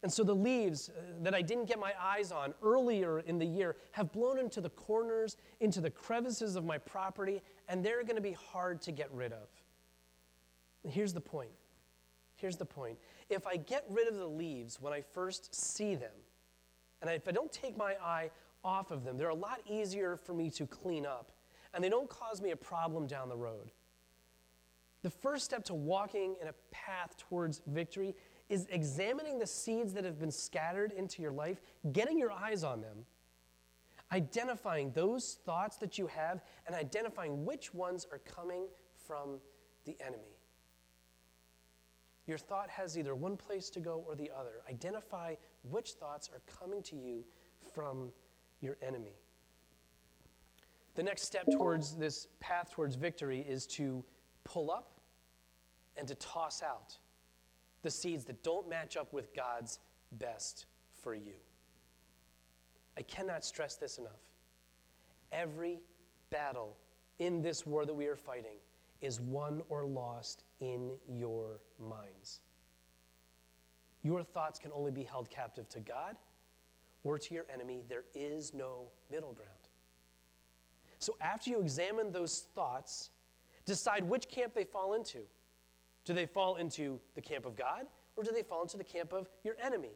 And 0.05 0.13
so 0.13 0.23
the 0.23 0.35
leaves 0.35 0.91
uh, 0.91 1.01
that 1.23 1.35
I 1.35 1.41
didn't 1.41 1.65
get 1.65 1.81
my 1.81 1.95
eyes 1.99 2.31
on 2.31 2.53
earlier 2.63 3.21
in 3.21 3.39
the 3.39 3.47
year 3.47 3.77
have 3.93 4.13
blown 4.13 4.39
into 4.39 4.61
the 4.61 4.69
corners, 4.69 5.39
into 5.61 5.81
the 5.81 5.89
crevices 5.89 6.57
of 6.57 6.65
my 6.67 6.77
property, 6.77 7.41
and 7.71 7.83
they're 7.83 8.03
going 8.03 8.17
to 8.17 8.21
be 8.21 8.37
hard 8.53 8.83
to 8.83 8.93
get 8.93 9.11
rid 9.11 9.33
of. 9.33 9.49
here's 10.87 11.15
the 11.15 11.23
point. 11.23 11.53
Here's 12.37 12.59
the 12.59 12.67
point. 12.67 12.99
If 13.31 13.47
I 13.47 13.57
get 13.57 13.87
rid 13.89 14.07
of 14.07 14.17
the 14.17 14.27
leaves 14.27 14.79
when 14.79 14.93
I 14.93 15.01
first 15.01 15.55
see 15.55 15.95
them, 15.95 16.13
and 17.01 17.11
if 17.11 17.27
I 17.27 17.31
don't 17.31 17.51
take 17.51 17.75
my 17.75 17.95
eye 17.95 18.31
off 18.63 18.91
of 18.91 19.05
them, 19.05 19.17
they're 19.17 19.31
a 19.31 19.35
lot 19.35 19.63
easier 19.67 20.19
for 20.19 20.35
me 20.35 20.51
to 20.51 20.67
clean 20.67 21.07
up 21.07 21.33
and 21.73 21.83
they 21.83 21.89
don't 21.89 22.11
cause 22.11 22.43
me 22.43 22.51
a 22.51 22.57
problem 22.57 23.07
down 23.07 23.31
the 23.31 23.37
road. 23.37 23.71
The 25.03 25.11
first 25.11 25.45
step 25.47 25.65
to 25.65 25.75
walking 25.75 26.37
in 26.41 26.49
a 26.49 26.55
path 26.71 27.17
towards 27.17 27.63
victory 27.67 28.15
is 28.49 28.67
examining 28.71 29.39
the 29.39 29.47
seeds 29.47 29.93
that 29.95 30.05
have 30.05 30.19
been 30.19 30.31
scattered 30.31 30.93
into 30.93 31.23
your 31.23 31.33
life, 31.33 31.61
getting 31.93 32.19
your 32.19 32.31
eyes 32.31 32.63
on 32.63 32.81
them, 32.81 33.05
identifying 34.13 34.93
those 34.93 35.39
thoughts 35.45 35.77
that 35.79 35.99
you 35.99 36.07
have, 36.07 36.43
and 36.67 36.77
identifying 36.77 37.45
which 37.45 37.73
ones 37.73 38.07
are 38.13 38.19
coming 38.19 38.67
from 39.07 39.39
the 39.85 39.97
enemy. 40.01 40.39
Your 42.27 42.39
thought 42.39 42.71
has 42.71 42.97
either 42.97 43.15
one 43.15 43.37
place 43.37 43.69
to 43.71 43.81
go 43.81 44.05
or 44.07 44.15
the 44.15 44.31
other. 44.37 44.63
Identify 44.69 45.35
which 45.63 45.93
thoughts 45.93 46.31
are 46.33 46.41
coming 46.59 46.83
to 46.85 46.97
you 46.97 47.25
from 47.75 48.11
your 48.61 48.77
enemy. 48.83 49.19
The 50.95 51.03
next 51.03 51.23
step 51.23 51.45
towards 51.51 51.97
this 51.97 52.29
path 52.41 52.71
towards 52.73 52.95
victory 52.95 53.45
is 53.47 53.67
to 53.69 54.05
pull 54.45 54.71
up 54.71 55.01
and 55.97 56.07
to 56.09 56.15
toss 56.15 56.63
out 56.63 56.97
the 57.85 57.91
seeds 57.91 58.25
that 58.25 58.43
don't 58.43 58.69
match 58.69 58.97
up 58.97 59.13
with 59.13 59.33
God's 59.35 59.79
best 60.13 60.67
for 61.03 61.15
you. 61.15 61.35
I 62.97 63.03
cannot 63.03 63.45
stress 63.45 63.77
this 63.77 63.99
enough. 63.99 64.23
Every 65.31 65.81
battle 66.31 66.77
in 67.19 67.43
this 67.43 67.67
war 67.67 67.87
that 67.87 67.95
we 67.95 68.07
are 68.07 68.17
fighting 68.17 68.57
is 69.01 69.21
won 69.21 69.63
or 69.69 69.85
lost 69.85 70.45
in 70.61 70.93
your 71.09 71.61
minds. 71.79 72.41
Your 74.03 74.23
thoughts 74.23 74.59
can 74.59 74.71
only 74.73 74.91
be 74.91 75.03
held 75.03 75.31
captive 75.31 75.69
to 75.71 75.81
God 75.81 76.17
or 77.05 77.19
to 77.19 77.35
your 77.35 77.45
enemy. 77.53 77.83
There 77.89 78.05
is 78.15 78.55
no 78.55 78.89
middle 79.11 79.33
ground. 79.33 79.51
So 80.99 81.17
after 81.21 81.51
you 81.51 81.61
examine 81.61 82.13
those 82.13 82.47
thoughts, 82.55 83.11
decide 83.67 84.05
which 84.05 84.29
camp 84.29 84.55
they 84.55 84.65
fall 84.65 84.95
into. 84.95 85.21
Do 86.05 86.13
they 86.13 86.27
fall 86.27 86.57
into 86.57 87.01
the 87.15 87.21
camp 87.21 87.47
of 87.47 87.57
God 87.57 87.87
or 88.17 88.25
do 88.25 88.31
they 88.31 88.43
fall 88.43 88.63
into 88.63 88.77
the 88.77 88.85
camp 88.85 89.13
of 89.13 89.29
your 89.43 89.57
enemy? 89.63 89.93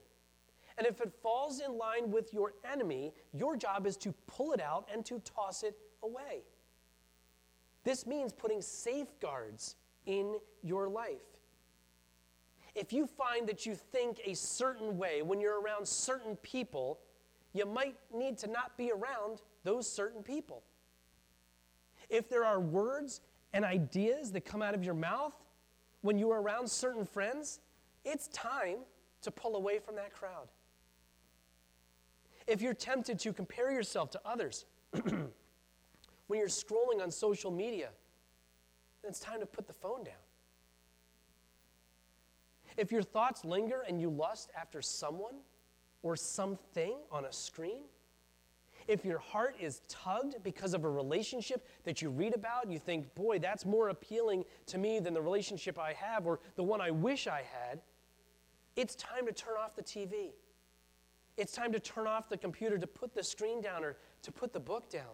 And 0.77 0.87
if 0.87 1.01
it 1.01 1.13
falls 1.23 1.61
in 1.61 1.77
line 1.77 2.11
with 2.11 2.33
your 2.33 2.55
enemy, 2.71 3.13
your 3.33 3.57
job 3.57 3.87
is 3.87 3.97
to 3.99 4.15
pull 4.27 4.53
it 4.53 4.61
out 4.61 4.89
and 4.93 5.05
to 5.07 5.21
toss 5.21 5.65
it 5.65 5.77
away. 6.03 6.43
This 7.85 8.07
means 8.07 8.33
putting 8.33 8.63
safeguards 8.63 9.77
in 10.07 10.37
your 10.63 10.89
life. 10.89 11.19
If 12.75 12.93
you 12.93 13.07
find 13.07 13.49
that 13.49 13.67
you 13.67 13.75
think 13.75 14.21
a 14.25 14.35
certain 14.35 14.97
way 14.99 15.23
when 15.23 15.41
you're 15.41 15.61
around 15.61 15.87
certain 15.87 16.37
people, 16.37 17.01
you 17.53 17.67
might 17.67 17.97
need 18.15 18.39
to 18.39 18.47
not 18.47 18.77
be 18.77 18.93
around 18.93 19.43
those 19.65 19.91
certain 19.91 20.23
people. 20.23 20.63
If 22.09 22.29
there 22.29 22.45
are 22.45 22.61
words 22.61 23.21
and 23.53 23.65
ideas 23.65 24.31
that 24.33 24.45
come 24.45 24.63
out 24.63 24.75
of 24.75 24.85
your 24.85 24.95
mouth 24.95 25.35
when 26.03 26.19
you 26.19 26.31
are 26.31 26.41
around 26.41 26.71
certain 26.71 27.05
friends, 27.05 27.61
it's 28.05 28.29
time 28.29 28.79
to 29.23 29.31
pull 29.31 29.57
away 29.57 29.79
from 29.79 29.97
that 29.97 30.13
crowd. 30.13 30.49
If 32.47 32.63
you're 32.63 32.75
tempted 32.75 33.19
to 33.21 33.33
compare 33.33 33.71
yourself 33.71 34.11
to 34.13 34.21
others 34.25 34.65
when 35.03 35.31
you're 36.33 36.49
scrolling 36.49 37.03
on 37.03 37.11
social 37.11 37.51
media, 37.51 37.91
then 39.03 39.11
it's 39.11 39.21
time 39.21 39.41
to 39.41 39.47
put 39.47 39.67
the 39.67 39.73
phone 39.73 40.05
down. 40.05 40.15
If 42.77 42.93
your 42.93 43.03
thoughts 43.03 43.45
linger 43.45 43.83
and 43.87 44.01
you 44.01 44.09
lust 44.09 44.51
after 44.57 44.81
someone 44.81 45.35
or 46.03 46.17
something 46.17 46.95
on 47.11 47.25
a 47.25 47.33
screen, 47.33 47.83
if 48.89 49.05
your 49.05 49.19
heart 49.19 49.55
is 49.61 49.83
tugged 49.89 50.43
because 50.43 50.73
of 50.73 50.85
a 50.85 50.91
relationship 50.91 51.67
that 51.85 52.01
you 52.01 52.09
read 52.09 52.35
about, 52.35 52.71
you 52.71 52.79
think, 52.79 53.15
boy, 53.15 53.39
that's 53.39 53.67
more 53.67 53.91
appealing 53.91 54.45
to 54.67 54.79
me 54.79 54.99
than 54.99 55.13
the 55.13 55.21
relationship 55.21 55.79
I 55.79 55.93
have 55.93 56.27
or 56.27 56.41
the 56.57 56.63
one 56.63 56.81
I 56.81 56.91
wish 56.91 57.27
I 57.27 57.43
had, 57.69 57.81
it's 58.77 58.95
time 58.95 59.27
to 59.27 59.33
turn 59.33 59.55
off 59.63 59.77
the 59.77 59.83
TV. 59.83 60.31
It's 61.37 61.53
time 61.53 61.71
to 61.73 61.79
turn 61.79 62.07
off 62.07 62.29
the 62.29 62.39
computer, 62.39 62.79
to 62.79 62.87
put 62.87 63.15
the 63.15 63.23
screen 63.23 63.61
down, 63.61 63.85
or 63.85 63.97
to 64.23 64.33
put 64.33 64.53
the 64.53 64.61
book 64.61 64.91
down. 64.91 65.05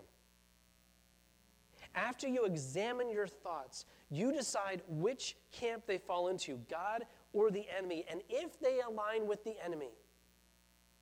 After 1.94 2.26
you 2.28 2.44
examine 2.44 3.10
your 3.10 3.26
thoughts, 3.26 3.84
you 4.10 4.32
decide 4.32 4.82
which 4.88 5.36
camp 5.52 5.84
they 5.86 5.98
fall 5.98 6.28
into, 6.28 6.58
God 6.70 7.04
or 7.32 7.50
the 7.50 7.66
enemy. 7.76 8.04
And 8.10 8.22
if 8.30 8.58
they 8.60 8.80
align 8.80 9.26
with 9.26 9.44
the 9.44 9.54
enemy, 9.62 9.90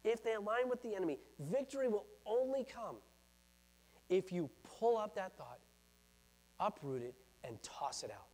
if 0.05 0.23
they 0.23 0.35
align 0.35 0.69
with 0.69 0.83
the 0.83 0.95
enemy, 0.95 1.19
victory 1.39 1.89
will 1.89 2.07
only 2.27 2.65
come 2.65 2.97
if 4.09 4.33
you 4.33 4.51
pull 4.79 4.99
up 4.99 5.15
that 5.15 5.37
thought, 5.37 5.59
uproot 6.61 7.03
it, 7.03 7.15
and 7.45 7.61
toss 7.63 8.03
it 8.03 8.11
out. 8.11 8.27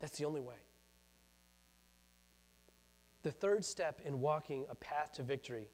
That's 0.00 0.18
the 0.18 0.24
only 0.24 0.40
way. 0.40 0.54
The 3.22 3.30
third 3.30 3.64
step 3.64 4.00
in 4.04 4.20
walking 4.20 4.64
a 4.70 4.74
path 4.74 5.12
to 5.14 5.22
victory 5.22 5.68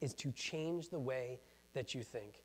is 0.00 0.14
to 0.14 0.32
change 0.32 0.88
the 0.88 0.98
way 0.98 1.40
that 1.74 1.94
you 1.94 2.02
think. 2.02 2.42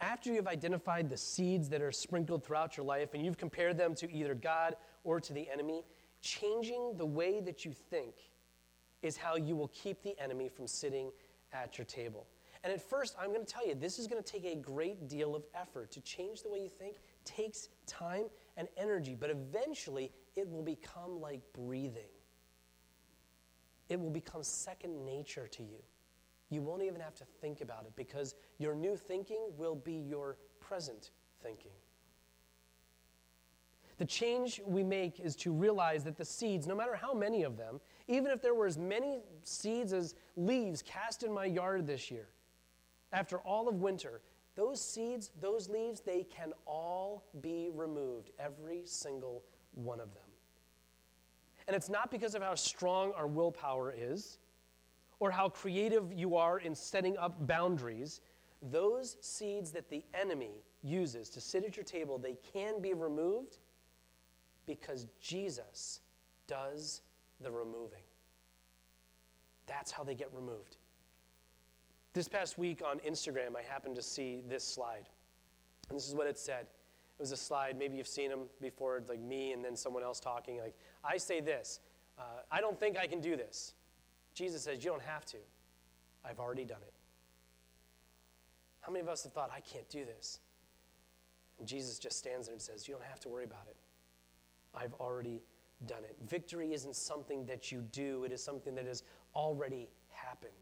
After 0.00 0.32
you've 0.32 0.48
identified 0.48 1.08
the 1.08 1.16
seeds 1.16 1.68
that 1.68 1.80
are 1.80 1.92
sprinkled 1.92 2.44
throughout 2.44 2.76
your 2.76 2.84
life 2.84 3.14
and 3.14 3.24
you've 3.24 3.38
compared 3.38 3.78
them 3.78 3.94
to 3.96 4.12
either 4.12 4.34
God 4.34 4.74
or 5.04 5.20
to 5.20 5.32
the 5.32 5.48
enemy, 5.48 5.84
changing 6.20 6.96
the 6.96 7.06
way 7.06 7.40
that 7.40 7.64
you 7.64 7.72
think 7.72 8.14
is 9.02 9.16
how 9.16 9.36
you 9.36 9.56
will 9.56 9.68
keep 9.68 10.02
the 10.02 10.18
enemy 10.20 10.48
from 10.48 10.66
sitting 10.66 11.10
at 11.52 11.76
your 11.76 11.84
table. 11.84 12.26
And 12.64 12.72
at 12.72 12.80
first, 12.80 13.16
I'm 13.20 13.32
going 13.32 13.44
to 13.44 13.52
tell 13.52 13.66
you, 13.66 13.74
this 13.74 13.98
is 13.98 14.06
going 14.06 14.22
to 14.22 14.32
take 14.32 14.44
a 14.44 14.54
great 14.54 15.08
deal 15.08 15.34
of 15.34 15.44
effort. 15.54 15.90
To 15.92 16.00
change 16.00 16.42
the 16.42 16.48
way 16.48 16.60
you 16.60 16.68
think 16.68 16.96
takes 17.24 17.68
time 17.86 18.26
and 18.56 18.68
energy, 18.76 19.16
but 19.18 19.30
eventually 19.30 20.12
it 20.36 20.48
will 20.48 20.62
become 20.62 21.20
like 21.20 21.40
breathing. 21.52 22.10
It 23.88 24.00
will 24.00 24.10
become 24.10 24.42
second 24.44 25.04
nature 25.04 25.48
to 25.48 25.62
you. 25.62 25.82
You 26.50 26.62
won't 26.62 26.82
even 26.82 27.00
have 27.00 27.14
to 27.16 27.24
think 27.40 27.62
about 27.62 27.84
it 27.86 27.96
because 27.96 28.36
your 28.58 28.74
new 28.74 28.96
thinking 28.96 29.40
will 29.56 29.74
be 29.74 29.94
your 29.94 30.36
present 30.60 31.10
thinking. 31.42 31.72
The 33.98 34.04
change 34.04 34.60
we 34.64 34.82
make 34.82 35.20
is 35.20 35.36
to 35.36 35.52
realize 35.52 36.04
that 36.04 36.16
the 36.16 36.24
seeds, 36.24 36.66
no 36.66 36.74
matter 36.74 36.94
how 36.94 37.12
many 37.12 37.42
of 37.42 37.56
them, 37.56 37.80
even 38.14 38.30
if 38.30 38.42
there 38.42 38.54
were 38.54 38.66
as 38.66 38.78
many 38.78 39.20
seeds 39.42 39.92
as 39.92 40.14
leaves 40.36 40.82
cast 40.82 41.22
in 41.22 41.32
my 41.32 41.44
yard 41.44 41.86
this 41.86 42.10
year, 42.10 42.28
after 43.12 43.38
all 43.38 43.68
of 43.68 43.76
winter, 43.76 44.20
those 44.54 44.80
seeds, 44.80 45.30
those 45.40 45.68
leaves, 45.68 46.00
they 46.00 46.24
can 46.24 46.52
all 46.66 47.24
be 47.40 47.70
removed, 47.72 48.30
every 48.38 48.82
single 48.84 49.42
one 49.74 50.00
of 50.00 50.12
them. 50.14 50.22
And 51.66 51.76
it's 51.76 51.88
not 51.88 52.10
because 52.10 52.34
of 52.34 52.42
how 52.42 52.54
strong 52.54 53.12
our 53.12 53.26
willpower 53.26 53.94
is 53.96 54.38
or 55.20 55.30
how 55.30 55.48
creative 55.48 56.12
you 56.12 56.36
are 56.36 56.58
in 56.58 56.74
setting 56.74 57.16
up 57.16 57.46
boundaries. 57.46 58.20
Those 58.70 59.16
seeds 59.20 59.70
that 59.72 59.88
the 59.88 60.04
enemy 60.12 60.64
uses 60.82 61.28
to 61.30 61.40
sit 61.40 61.64
at 61.64 61.76
your 61.76 61.84
table, 61.84 62.18
they 62.18 62.36
can 62.52 62.82
be 62.82 62.92
removed 62.92 63.58
because 64.66 65.06
Jesus 65.20 66.00
does 66.46 67.02
the 67.42 67.50
removing. 67.50 68.02
That's 69.66 69.90
how 69.90 70.04
they 70.04 70.14
get 70.14 70.28
removed. 70.32 70.76
This 72.12 72.28
past 72.28 72.58
week 72.58 72.82
on 72.86 72.98
Instagram, 73.00 73.56
I 73.56 73.62
happened 73.62 73.96
to 73.96 74.02
see 74.02 74.42
this 74.48 74.64
slide. 74.64 75.08
And 75.88 75.96
this 75.96 76.08
is 76.08 76.14
what 76.14 76.26
it 76.26 76.38
said. 76.38 76.66
It 77.18 77.22
was 77.22 77.32
a 77.32 77.36
slide, 77.36 77.78
maybe 77.78 77.96
you've 77.96 78.08
seen 78.08 78.30
them 78.30 78.40
before, 78.60 79.02
like 79.08 79.20
me 79.20 79.52
and 79.52 79.64
then 79.64 79.76
someone 79.76 80.02
else 80.02 80.20
talking. 80.20 80.58
Like, 80.58 80.74
I 81.04 81.16
say 81.16 81.40
this, 81.40 81.80
uh, 82.18 82.22
I 82.50 82.60
don't 82.60 82.78
think 82.78 82.98
I 82.98 83.06
can 83.06 83.20
do 83.20 83.36
this. 83.36 83.74
Jesus 84.34 84.62
says, 84.62 84.84
You 84.84 84.90
don't 84.90 85.02
have 85.02 85.24
to. 85.26 85.36
I've 86.24 86.38
already 86.38 86.64
done 86.64 86.82
it. 86.82 86.92
How 88.80 88.92
many 88.92 89.02
of 89.02 89.08
us 89.08 89.22
have 89.22 89.32
thought, 89.32 89.50
I 89.54 89.60
can't 89.60 89.88
do 89.88 90.04
this? 90.04 90.40
And 91.58 91.68
Jesus 91.68 91.98
just 91.98 92.18
stands 92.18 92.46
there 92.46 92.54
and 92.54 92.62
says, 92.62 92.88
You 92.88 92.94
don't 92.94 93.04
have 93.04 93.20
to 93.20 93.28
worry 93.28 93.44
about 93.44 93.66
it. 93.68 93.76
I've 94.74 94.94
already 94.94 95.42
done 95.86 96.04
it. 96.04 96.16
Victory 96.28 96.72
isn't 96.72 96.96
something 96.96 97.46
that 97.46 97.72
you 97.72 97.82
do, 97.92 98.24
it 98.24 98.32
is 98.32 98.42
something 98.42 98.74
that 98.74 98.86
has 98.86 99.02
already 99.34 99.88
happened. 100.10 100.52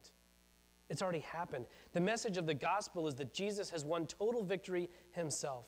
It's 0.88 1.02
already 1.02 1.20
happened. 1.20 1.66
The 1.92 2.00
message 2.00 2.36
of 2.36 2.46
the 2.46 2.54
gospel 2.54 3.06
is 3.06 3.14
that 3.16 3.32
Jesus 3.32 3.70
has 3.70 3.84
won 3.84 4.06
total 4.06 4.42
victory 4.42 4.90
himself. 5.12 5.66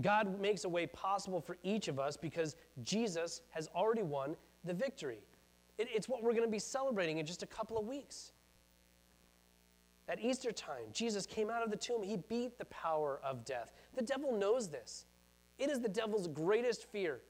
God 0.00 0.40
makes 0.40 0.64
a 0.64 0.68
way 0.68 0.86
possible 0.86 1.40
for 1.40 1.58
each 1.64 1.88
of 1.88 1.98
us 1.98 2.16
because 2.16 2.54
Jesus 2.84 3.42
has 3.50 3.68
already 3.74 4.02
won 4.02 4.36
the 4.64 4.72
victory. 4.72 5.18
It, 5.78 5.88
it's 5.92 6.08
what 6.08 6.22
we're 6.22 6.32
going 6.32 6.44
to 6.44 6.50
be 6.50 6.60
celebrating 6.60 7.18
in 7.18 7.26
just 7.26 7.42
a 7.42 7.46
couple 7.46 7.76
of 7.76 7.86
weeks. 7.86 8.32
At 10.08 10.20
Easter 10.20 10.52
time, 10.52 10.86
Jesus 10.92 11.26
came 11.26 11.50
out 11.50 11.62
of 11.62 11.70
the 11.70 11.76
tomb. 11.76 12.02
He 12.02 12.16
beat 12.16 12.58
the 12.58 12.64
power 12.66 13.20
of 13.24 13.44
death. 13.44 13.72
The 13.94 14.02
devil 14.02 14.36
knows 14.36 14.68
this. 14.68 15.06
It 15.58 15.70
is 15.70 15.80
the 15.80 15.88
devil's 15.88 16.26
greatest 16.26 16.90
fear. 16.90 17.20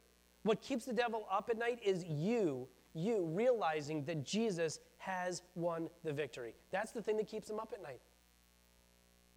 What 0.42 0.62
keeps 0.62 0.84
the 0.84 0.92
devil 0.92 1.26
up 1.30 1.50
at 1.50 1.58
night 1.58 1.80
is 1.82 2.04
you 2.04 2.68
you 2.94 3.24
realizing 3.32 4.04
that 4.04 4.24
Jesus 4.24 4.80
has 4.98 5.42
won 5.54 5.88
the 6.04 6.12
victory. 6.12 6.54
That's 6.70 6.92
the 6.92 7.02
thing 7.02 7.16
that 7.18 7.28
keeps 7.28 7.48
him 7.48 7.58
up 7.58 7.72
at 7.72 7.82
night. 7.82 8.00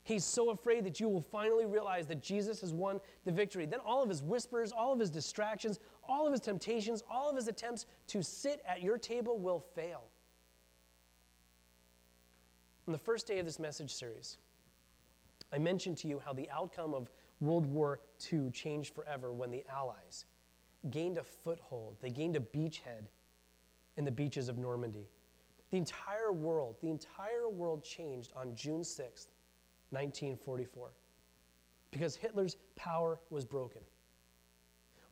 He's 0.06 0.26
so 0.26 0.50
afraid 0.50 0.84
that 0.84 1.00
you 1.00 1.08
will 1.08 1.22
finally 1.22 1.66
realize 1.66 2.08
that 2.08 2.22
Jesus 2.22 2.60
has 2.60 2.74
won 2.74 3.00
the 3.24 3.32
victory. 3.32 3.66
Then 3.66 3.80
all 3.80 4.04
of 4.04 4.10
his 4.10 4.22
whispers, 4.22 4.74
all 4.74 4.92
of 4.92 5.00
his 5.00 5.10
distractions, 5.10 5.80
all 6.10 6.26
of 6.26 6.34
his 6.34 6.42
temptations, 6.42 7.04
all 7.10 7.30
of 7.30 7.38
his 7.38 7.48
attempts 7.48 7.86
to 8.08 8.22
sit 8.22 8.62
at 8.68 8.82
your 8.82 8.98
table 8.98 9.40
will 9.40 9.64
fail. 9.76 10.04
On 12.86 12.92
the 12.92 13.00
first 13.00 13.28
day 13.28 13.40
of 13.40 13.46
this 13.46 13.60
message 13.60 13.94
series, 13.94 14.38
I 15.54 15.58
mentioned 15.58 15.98
to 16.00 16.10
you 16.10 16.20
how 16.20 16.34
the 16.34 16.50
outcome 16.50 16.94
of 16.94 17.10
World 17.40 17.66
War 17.66 18.02
II 18.32 18.50
changed 18.52 18.94
forever 18.94 19.32
when 19.32 19.52
the 19.52 19.64
Allies 19.72 20.26
gained 20.92 21.18
a 21.18 21.24
foothold, 21.24 21.96
they 22.02 22.10
gained 22.10 22.36
a 22.36 22.40
beachhead 22.40 23.08
in 23.98 24.06
the 24.06 24.12
beaches 24.12 24.50
of 24.50 24.58
Normandy. 24.58 25.08
The 25.72 25.78
entire 25.78 26.32
world, 26.32 26.76
the 26.82 26.90
entire 26.90 27.50
world 27.50 27.84
changed 27.84 28.32
on 28.36 28.56
June 28.56 28.82
6th, 28.82 29.28
1944, 29.90 30.92
because 31.92 32.16
Hitler's 32.16 32.58
power 32.76 33.20
was 33.30 33.46
broken. 33.46 33.82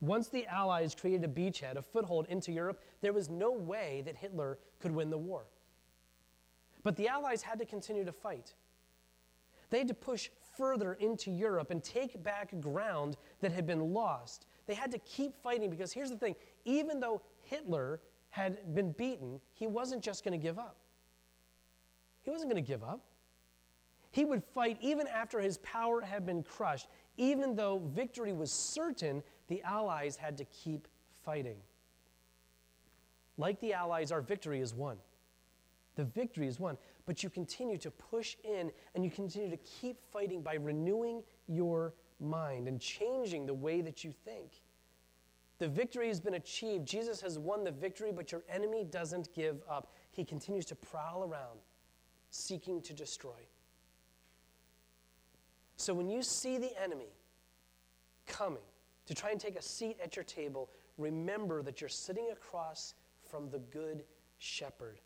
Once 0.01 0.29
the 0.29 0.45
Allies 0.47 0.95
created 0.95 1.23
a 1.23 1.27
beachhead, 1.27 1.77
a 1.77 1.81
foothold 1.81 2.25
into 2.27 2.51
Europe, 2.51 2.81
there 3.01 3.13
was 3.13 3.29
no 3.29 3.51
way 3.51 4.01
that 4.05 4.15
Hitler 4.15 4.57
could 4.79 4.91
win 4.91 5.09
the 5.09 5.17
war. 5.17 5.45
But 6.83 6.95
the 6.95 7.07
Allies 7.07 7.43
had 7.43 7.59
to 7.59 7.65
continue 7.65 8.03
to 8.03 8.11
fight. 8.11 8.53
They 9.69 9.77
had 9.77 9.87
to 9.87 9.93
push 9.93 10.29
further 10.57 10.93
into 10.93 11.31
Europe 11.31 11.69
and 11.71 11.83
take 11.83 12.21
back 12.23 12.59
ground 12.59 13.17
that 13.39 13.51
had 13.51 13.67
been 13.67 13.93
lost. 13.93 14.47
They 14.71 14.75
had 14.75 14.91
to 14.91 14.99
keep 14.99 15.35
fighting 15.43 15.69
because 15.69 15.91
here's 15.91 16.11
the 16.11 16.15
thing 16.15 16.33
even 16.63 17.01
though 17.01 17.21
Hitler 17.43 17.99
had 18.29 18.73
been 18.73 18.93
beaten, 18.93 19.41
he 19.53 19.67
wasn't 19.67 20.01
just 20.01 20.23
going 20.23 20.31
to 20.31 20.41
give 20.41 20.57
up. 20.57 20.77
He 22.21 22.31
wasn't 22.31 22.49
going 22.49 22.63
to 22.63 22.65
give 22.65 22.81
up. 22.81 23.01
He 24.11 24.23
would 24.23 24.41
fight 24.41 24.77
even 24.79 25.07
after 25.07 25.41
his 25.41 25.57
power 25.57 25.99
had 25.99 26.25
been 26.25 26.41
crushed. 26.41 26.87
Even 27.17 27.53
though 27.53 27.81
victory 27.93 28.31
was 28.31 28.49
certain, 28.49 29.21
the 29.49 29.61
Allies 29.63 30.15
had 30.15 30.37
to 30.37 30.45
keep 30.45 30.87
fighting. 31.25 31.57
Like 33.37 33.59
the 33.59 33.73
Allies, 33.73 34.09
our 34.13 34.21
victory 34.21 34.61
is 34.61 34.73
won. 34.73 34.95
The 35.97 36.05
victory 36.05 36.47
is 36.47 36.61
won. 36.61 36.77
But 37.05 37.23
you 37.23 37.29
continue 37.29 37.77
to 37.79 37.91
push 37.91 38.37
in 38.45 38.71
and 38.95 39.03
you 39.03 39.11
continue 39.11 39.49
to 39.49 39.57
keep 39.57 39.97
fighting 40.13 40.41
by 40.41 40.53
renewing 40.53 41.23
your 41.49 41.93
mind 42.21 42.67
and 42.67 42.79
changing 42.79 43.45
the 43.45 43.53
way 43.53 43.81
that 43.81 44.03
you 44.03 44.11
think. 44.11 44.61
The 45.59 45.67
victory 45.67 46.07
has 46.07 46.19
been 46.19 46.35
achieved. 46.35 46.87
Jesus 46.87 47.21
has 47.21 47.37
won 47.37 47.63
the 47.63 47.71
victory, 47.71 48.11
but 48.11 48.31
your 48.31 48.43
enemy 48.49 48.83
doesn't 48.83 49.33
give 49.33 49.61
up. 49.69 49.93
He 50.11 50.23
continues 50.23 50.65
to 50.65 50.75
prowl 50.75 51.23
around, 51.23 51.59
seeking 52.29 52.81
to 52.81 52.93
destroy. 52.93 53.47
So 55.77 55.93
when 55.93 56.09
you 56.09 56.23
see 56.23 56.57
the 56.57 56.71
enemy 56.81 57.13
coming 58.27 58.63
to 59.07 59.13
try 59.13 59.31
and 59.31 59.39
take 59.39 59.55
a 59.55 59.61
seat 59.61 59.97
at 60.03 60.15
your 60.15 60.25
table, 60.25 60.69
remember 60.97 61.61
that 61.63 61.81
you're 61.81 61.89
sitting 61.89 62.29
across 62.31 62.93
from 63.29 63.49
the 63.49 63.59
good 63.59 64.03
shepherd. 64.37 64.99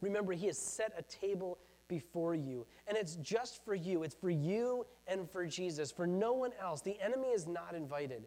Remember, 0.00 0.32
he 0.32 0.46
has 0.46 0.58
set 0.58 0.92
a 0.96 1.02
table 1.02 1.58
before 1.90 2.34
you, 2.34 2.66
and 2.86 2.96
it's 2.96 3.16
just 3.16 3.62
for 3.62 3.74
you. 3.74 4.02
It's 4.02 4.14
for 4.14 4.30
you 4.30 4.86
and 5.06 5.28
for 5.28 5.44
Jesus, 5.44 5.92
for 5.92 6.06
no 6.06 6.32
one 6.32 6.52
else. 6.58 6.80
The 6.80 6.98
enemy 7.02 7.28
is 7.28 7.46
not 7.46 7.74
invited. 7.74 8.24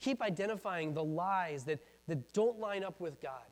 Keep 0.00 0.20
identifying 0.20 0.92
the 0.92 1.04
lies 1.04 1.64
that, 1.64 1.78
that 2.08 2.32
don't 2.34 2.58
line 2.58 2.84
up 2.84 3.00
with 3.00 3.22
God, 3.22 3.46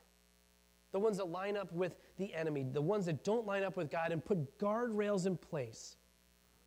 the 0.92 0.98
ones 0.98 1.16
that 1.16 1.31
line 1.31 1.57
up 1.57 1.72
with 1.72 1.96
the 2.18 2.35
enemy, 2.35 2.66
the 2.70 2.83
ones 2.83 3.07
that 3.07 3.24
don't 3.24 3.46
line 3.46 3.62
up 3.62 3.79
with 3.79 3.90
God, 3.90 4.12
and 4.12 4.22
put 4.22 4.59
guardrails 4.59 5.26
in 5.26 5.38
place 5.38 5.96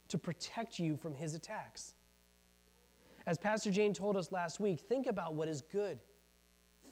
to 0.08 0.18
protect 0.18 0.80
you 0.80 0.96
from 0.96 1.14
his 1.14 1.36
attacks. 1.36 1.94
As 3.28 3.38
Pastor 3.38 3.72
Jane 3.72 3.94
told 3.94 4.18
us 4.18 4.32
last 4.32 4.60
week, 4.60 4.80
think 4.80 5.08
about 5.08 5.34
what 5.36 5.48
is 5.48 5.62
good. 5.62 6.00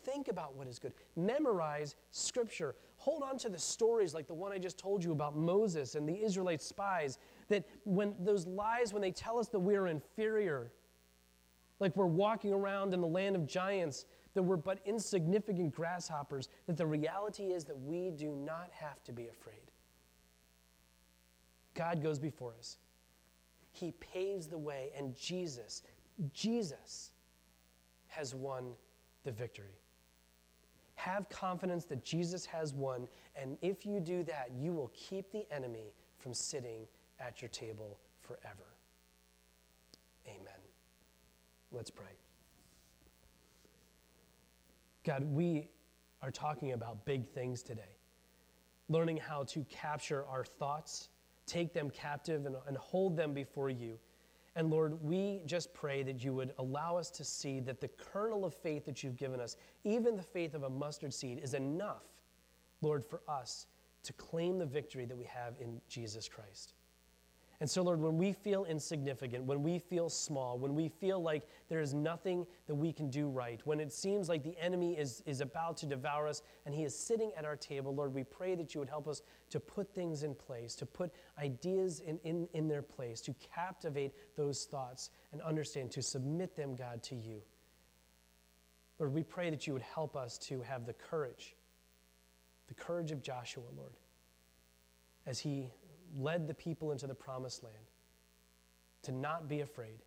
Think 0.03 0.27
about 0.27 0.55
what 0.55 0.67
is 0.67 0.79
good. 0.79 0.93
Memorize 1.15 1.95
Scripture. 2.11 2.75
Hold 3.01 3.23
on 3.23 3.35
to 3.39 3.49
the 3.49 3.57
stories 3.57 4.13
like 4.13 4.27
the 4.27 4.35
one 4.35 4.51
I 4.51 4.59
just 4.59 4.77
told 4.77 5.03
you 5.03 5.11
about 5.11 5.35
Moses 5.35 5.95
and 5.95 6.07
the 6.07 6.21
Israelite 6.23 6.61
spies. 6.61 7.17
That 7.49 7.65
when 7.83 8.13
those 8.19 8.45
lies, 8.45 8.93
when 8.93 9.01
they 9.01 9.09
tell 9.09 9.39
us 9.39 9.47
that 9.47 9.59
we 9.59 9.75
are 9.75 9.87
inferior, 9.87 10.71
like 11.79 11.95
we're 11.95 12.05
walking 12.05 12.53
around 12.53 12.93
in 12.93 13.01
the 13.01 13.07
land 13.07 13.35
of 13.35 13.47
giants, 13.47 14.05
that 14.35 14.43
we're 14.43 14.55
but 14.55 14.77
insignificant 14.85 15.73
grasshoppers, 15.73 16.47
that 16.67 16.77
the 16.77 16.85
reality 16.85 17.45
is 17.45 17.63
that 17.63 17.79
we 17.79 18.11
do 18.11 18.35
not 18.35 18.69
have 18.71 19.03
to 19.05 19.11
be 19.11 19.29
afraid. 19.29 19.71
God 21.73 22.03
goes 22.03 22.19
before 22.19 22.53
us. 22.59 22.77
He 23.71 23.93
paves 23.93 24.45
the 24.45 24.59
way, 24.59 24.91
and 24.95 25.15
Jesus, 25.15 25.81
Jesus 26.33 27.13
has 28.09 28.35
won 28.35 28.73
the 29.23 29.31
victory. 29.31 29.80
Have 31.01 31.27
confidence 31.29 31.85
that 31.85 32.05
Jesus 32.05 32.45
has 32.45 32.75
won, 32.75 33.07
and 33.35 33.57
if 33.63 33.87
you 33.87 33.99
do 33.99 34.21
that, 34.25 34.51
you 34.55 34.71
will 34.71 34.91
keep 34.93 35.31
the 35.31 35.51
enemy 35.51 35.95
from 36.19 36.31
sitting 36.31 36.85
at 37.19 37.41
your 37.41 37.49
table 37.49 37.97
forever. 38.21 38.75
Amen. 40.27 40.59
Let's 41.71 41.89
pray. 41.89 42.05
God, 45.03 45.23
we 45.23 45.69
are 46.21 46.29
talking 46.29 46.73
about 46.73 47.03
big 47.03 47.27
things 47.29 47.63
today. 47.63 47.97
Learning 48.87 49.17
how 49.17 49.45
to 49.45 49.65
capture 49.71 50.23
our 50.29 50.45
thoughts, 50.45 51.09
take 51.47 51.73
them 51.73 51.89
captive, 51.89 52.45
and, 52.45 52.55
and 52.67 52.77
hold 52.77 53.17
them 53.17 53.33
before 53.33 53.71
you. 53.71 53.97
And 54.55 54.69
Lord, 54.69 55.01
we 55.01 55.41
just 55.45 55.73
pray 55.73 56.03
that 56.03 56.23
you 56.23 56.33
would 56.33 56.53
allow 56.57 56.97
us 56.97 57.09
to 57.11 57.23
see 57.23 57.59
that 57.61 57.79
the 57.79 57.87
kernel 57.87 58.43
of 58.43 58.53
faith 58.53 58.85
that 58.85 59.01
you've 59.01 59.15
given 59.15 59.39
us, 59.39 59.55
even 59.83 60.15
the 60.17 60.23
faith 60.23 60.53
of 60.53 60.63
a 60.63 60.69
mustard 60.69 61.13
seed, 61.13 61.39
is 61.41 61.53
enough, 61.53 62.03
Lord, 62.81 63.03
for 63.03 63.21
us 63.27 63.67
to 64.03 64.13
claim 64.13 64.57
the 64.57 64.65
victory 64.65 65.05
that 65.05 65.17
we 65.17 65.25
have 65.25 65.53
in 65.61 65.79
Jesus 65.87 66.27
Christ. 66.27 66.73
And 67.61 67.69
so, 67.69 67.83
Lord, 67.83 68.01
when 68.01 68.17
we 68.17 68.33
feel 68.33 68.65
insignificant, 68.65 69.43
when 69.43 69.61
we 69.61 69.77
feel 69.77 70.09
small, 70.09 70.57
when 70.57 70.73
we 70.73 70.89
feel 70.89 71.21
like 71.21 71.43
there 71.69 71.79
is 71.79 71.93
nothing 71.93 72.47
that 72.65 72.73
we 72.73 72.91
can 72.91 73.11
do 73.11 73.29
right, 73.29 73.61
when 73.65 73.79
it 73.79 73.93
seems 73.93 74.27
like 74.27 74.41
the 74.43 74.57
enemy 74.59 74.97
is, 74.97 75.21
is 75.27 75.41
about 75.41 75.77
to 75.77 75.85
devour 75.85 76.27
us 76.27 76.41
and 76.65 76.73
he 76.73 76.83
is 76.83 76.97
sitting 76.97 77.31
at 77.37 77.45
our 77.45 77.55
table, 77.55 77.93
Lord, 77.93 78.15
we 78.15 78.23
pray 78.23 78.55
that 78.55 78.73
you 78.73 78.79
would 78.79 78.89
help 78.89 79.07
us 79.07 79.21
to 79.51 79.59
put 79.59 79.93
things 79.93 80.23
in 80.23 80.33
place, 80.33 80.73
to 80.77 80.87
put 80.87 81.13
ideas 81.37 81.99
in, 81.99 82.17
in, 82.23 82.47
in 82.55 82.67
their 82.67 82.81
place, 82.81 83.21
to 83.21 83.35
captivate 83.53 84.13
those 84.35 84.65
thoughts 84.65 85.11
and 85.31 85.39
understand, 85.43 85.91
to 85.91 86.01
submit 86.01 86.55
them, 86.55 86.75
God, 86.75 87.03
to 87.03 87.15
you. 87.15 87.43
Lord, 88.97 89.13
we 89.13 89.21
pray 89.21 89.51
that 89.51 89.67
you 89.67 89.73
would 89.73 89.83
help 89.83 90.15
us 90.15 90.39
to 90.39 90.63
have 90.63 90.87
the 90.87 90.93
courage, 90.93 91.55
the 92.69 92.73
courage 92.73 93.11
of 93.11 93.21
Joshua, 93.21 93.65
Lord, 93.77 93.93
as 95.27 95.39
he 95.39 95.69
led 96.17 96.47
the 96.47 96.53
people 96.53 96.91
into 96.91 97.07
the 97.07 97.15
promised 97.15 97.63
land, 97.63 97.75
to 99.03 99.11
not 99.11 99.47
be 99.47 99.61
afraid. 99.61 99.99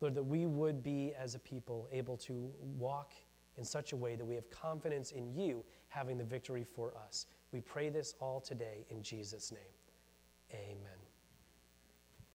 Lord, 0.00 0.14
that 0.14 0.22
we 0.22 0.46
would 0.46 0.82
be, 0.82 1.12
as 1.18 1.34
a 1.34 1.38
people, 1.38 1.88
able 1.92 2.16
to 2.18 2.50
walk 2.78 3.12
in 3.58 3.64
such 3.64 3.92
a 3.92 3.96
way 3.96 4.16
that 4.16 4.24
we 4.24 4.34
have 4.34 4.48
confidence 4.50 5.12
in 5.12 5.34
you 5.34 5.62
having 5.88 6.16
the 6.16 6.24
victory 6.24 6.64
for 6.64 6.94
us. 7.06 7.26
We 7.52 7.60
pray 7.60 7.90
this 7.90 8.14
all 8.20 8.40
today 8.40 8.86
in 8.88 9.02
Jesus' 9.02 9.52
name. 9.52 9.60
Amen. 10.52 10.99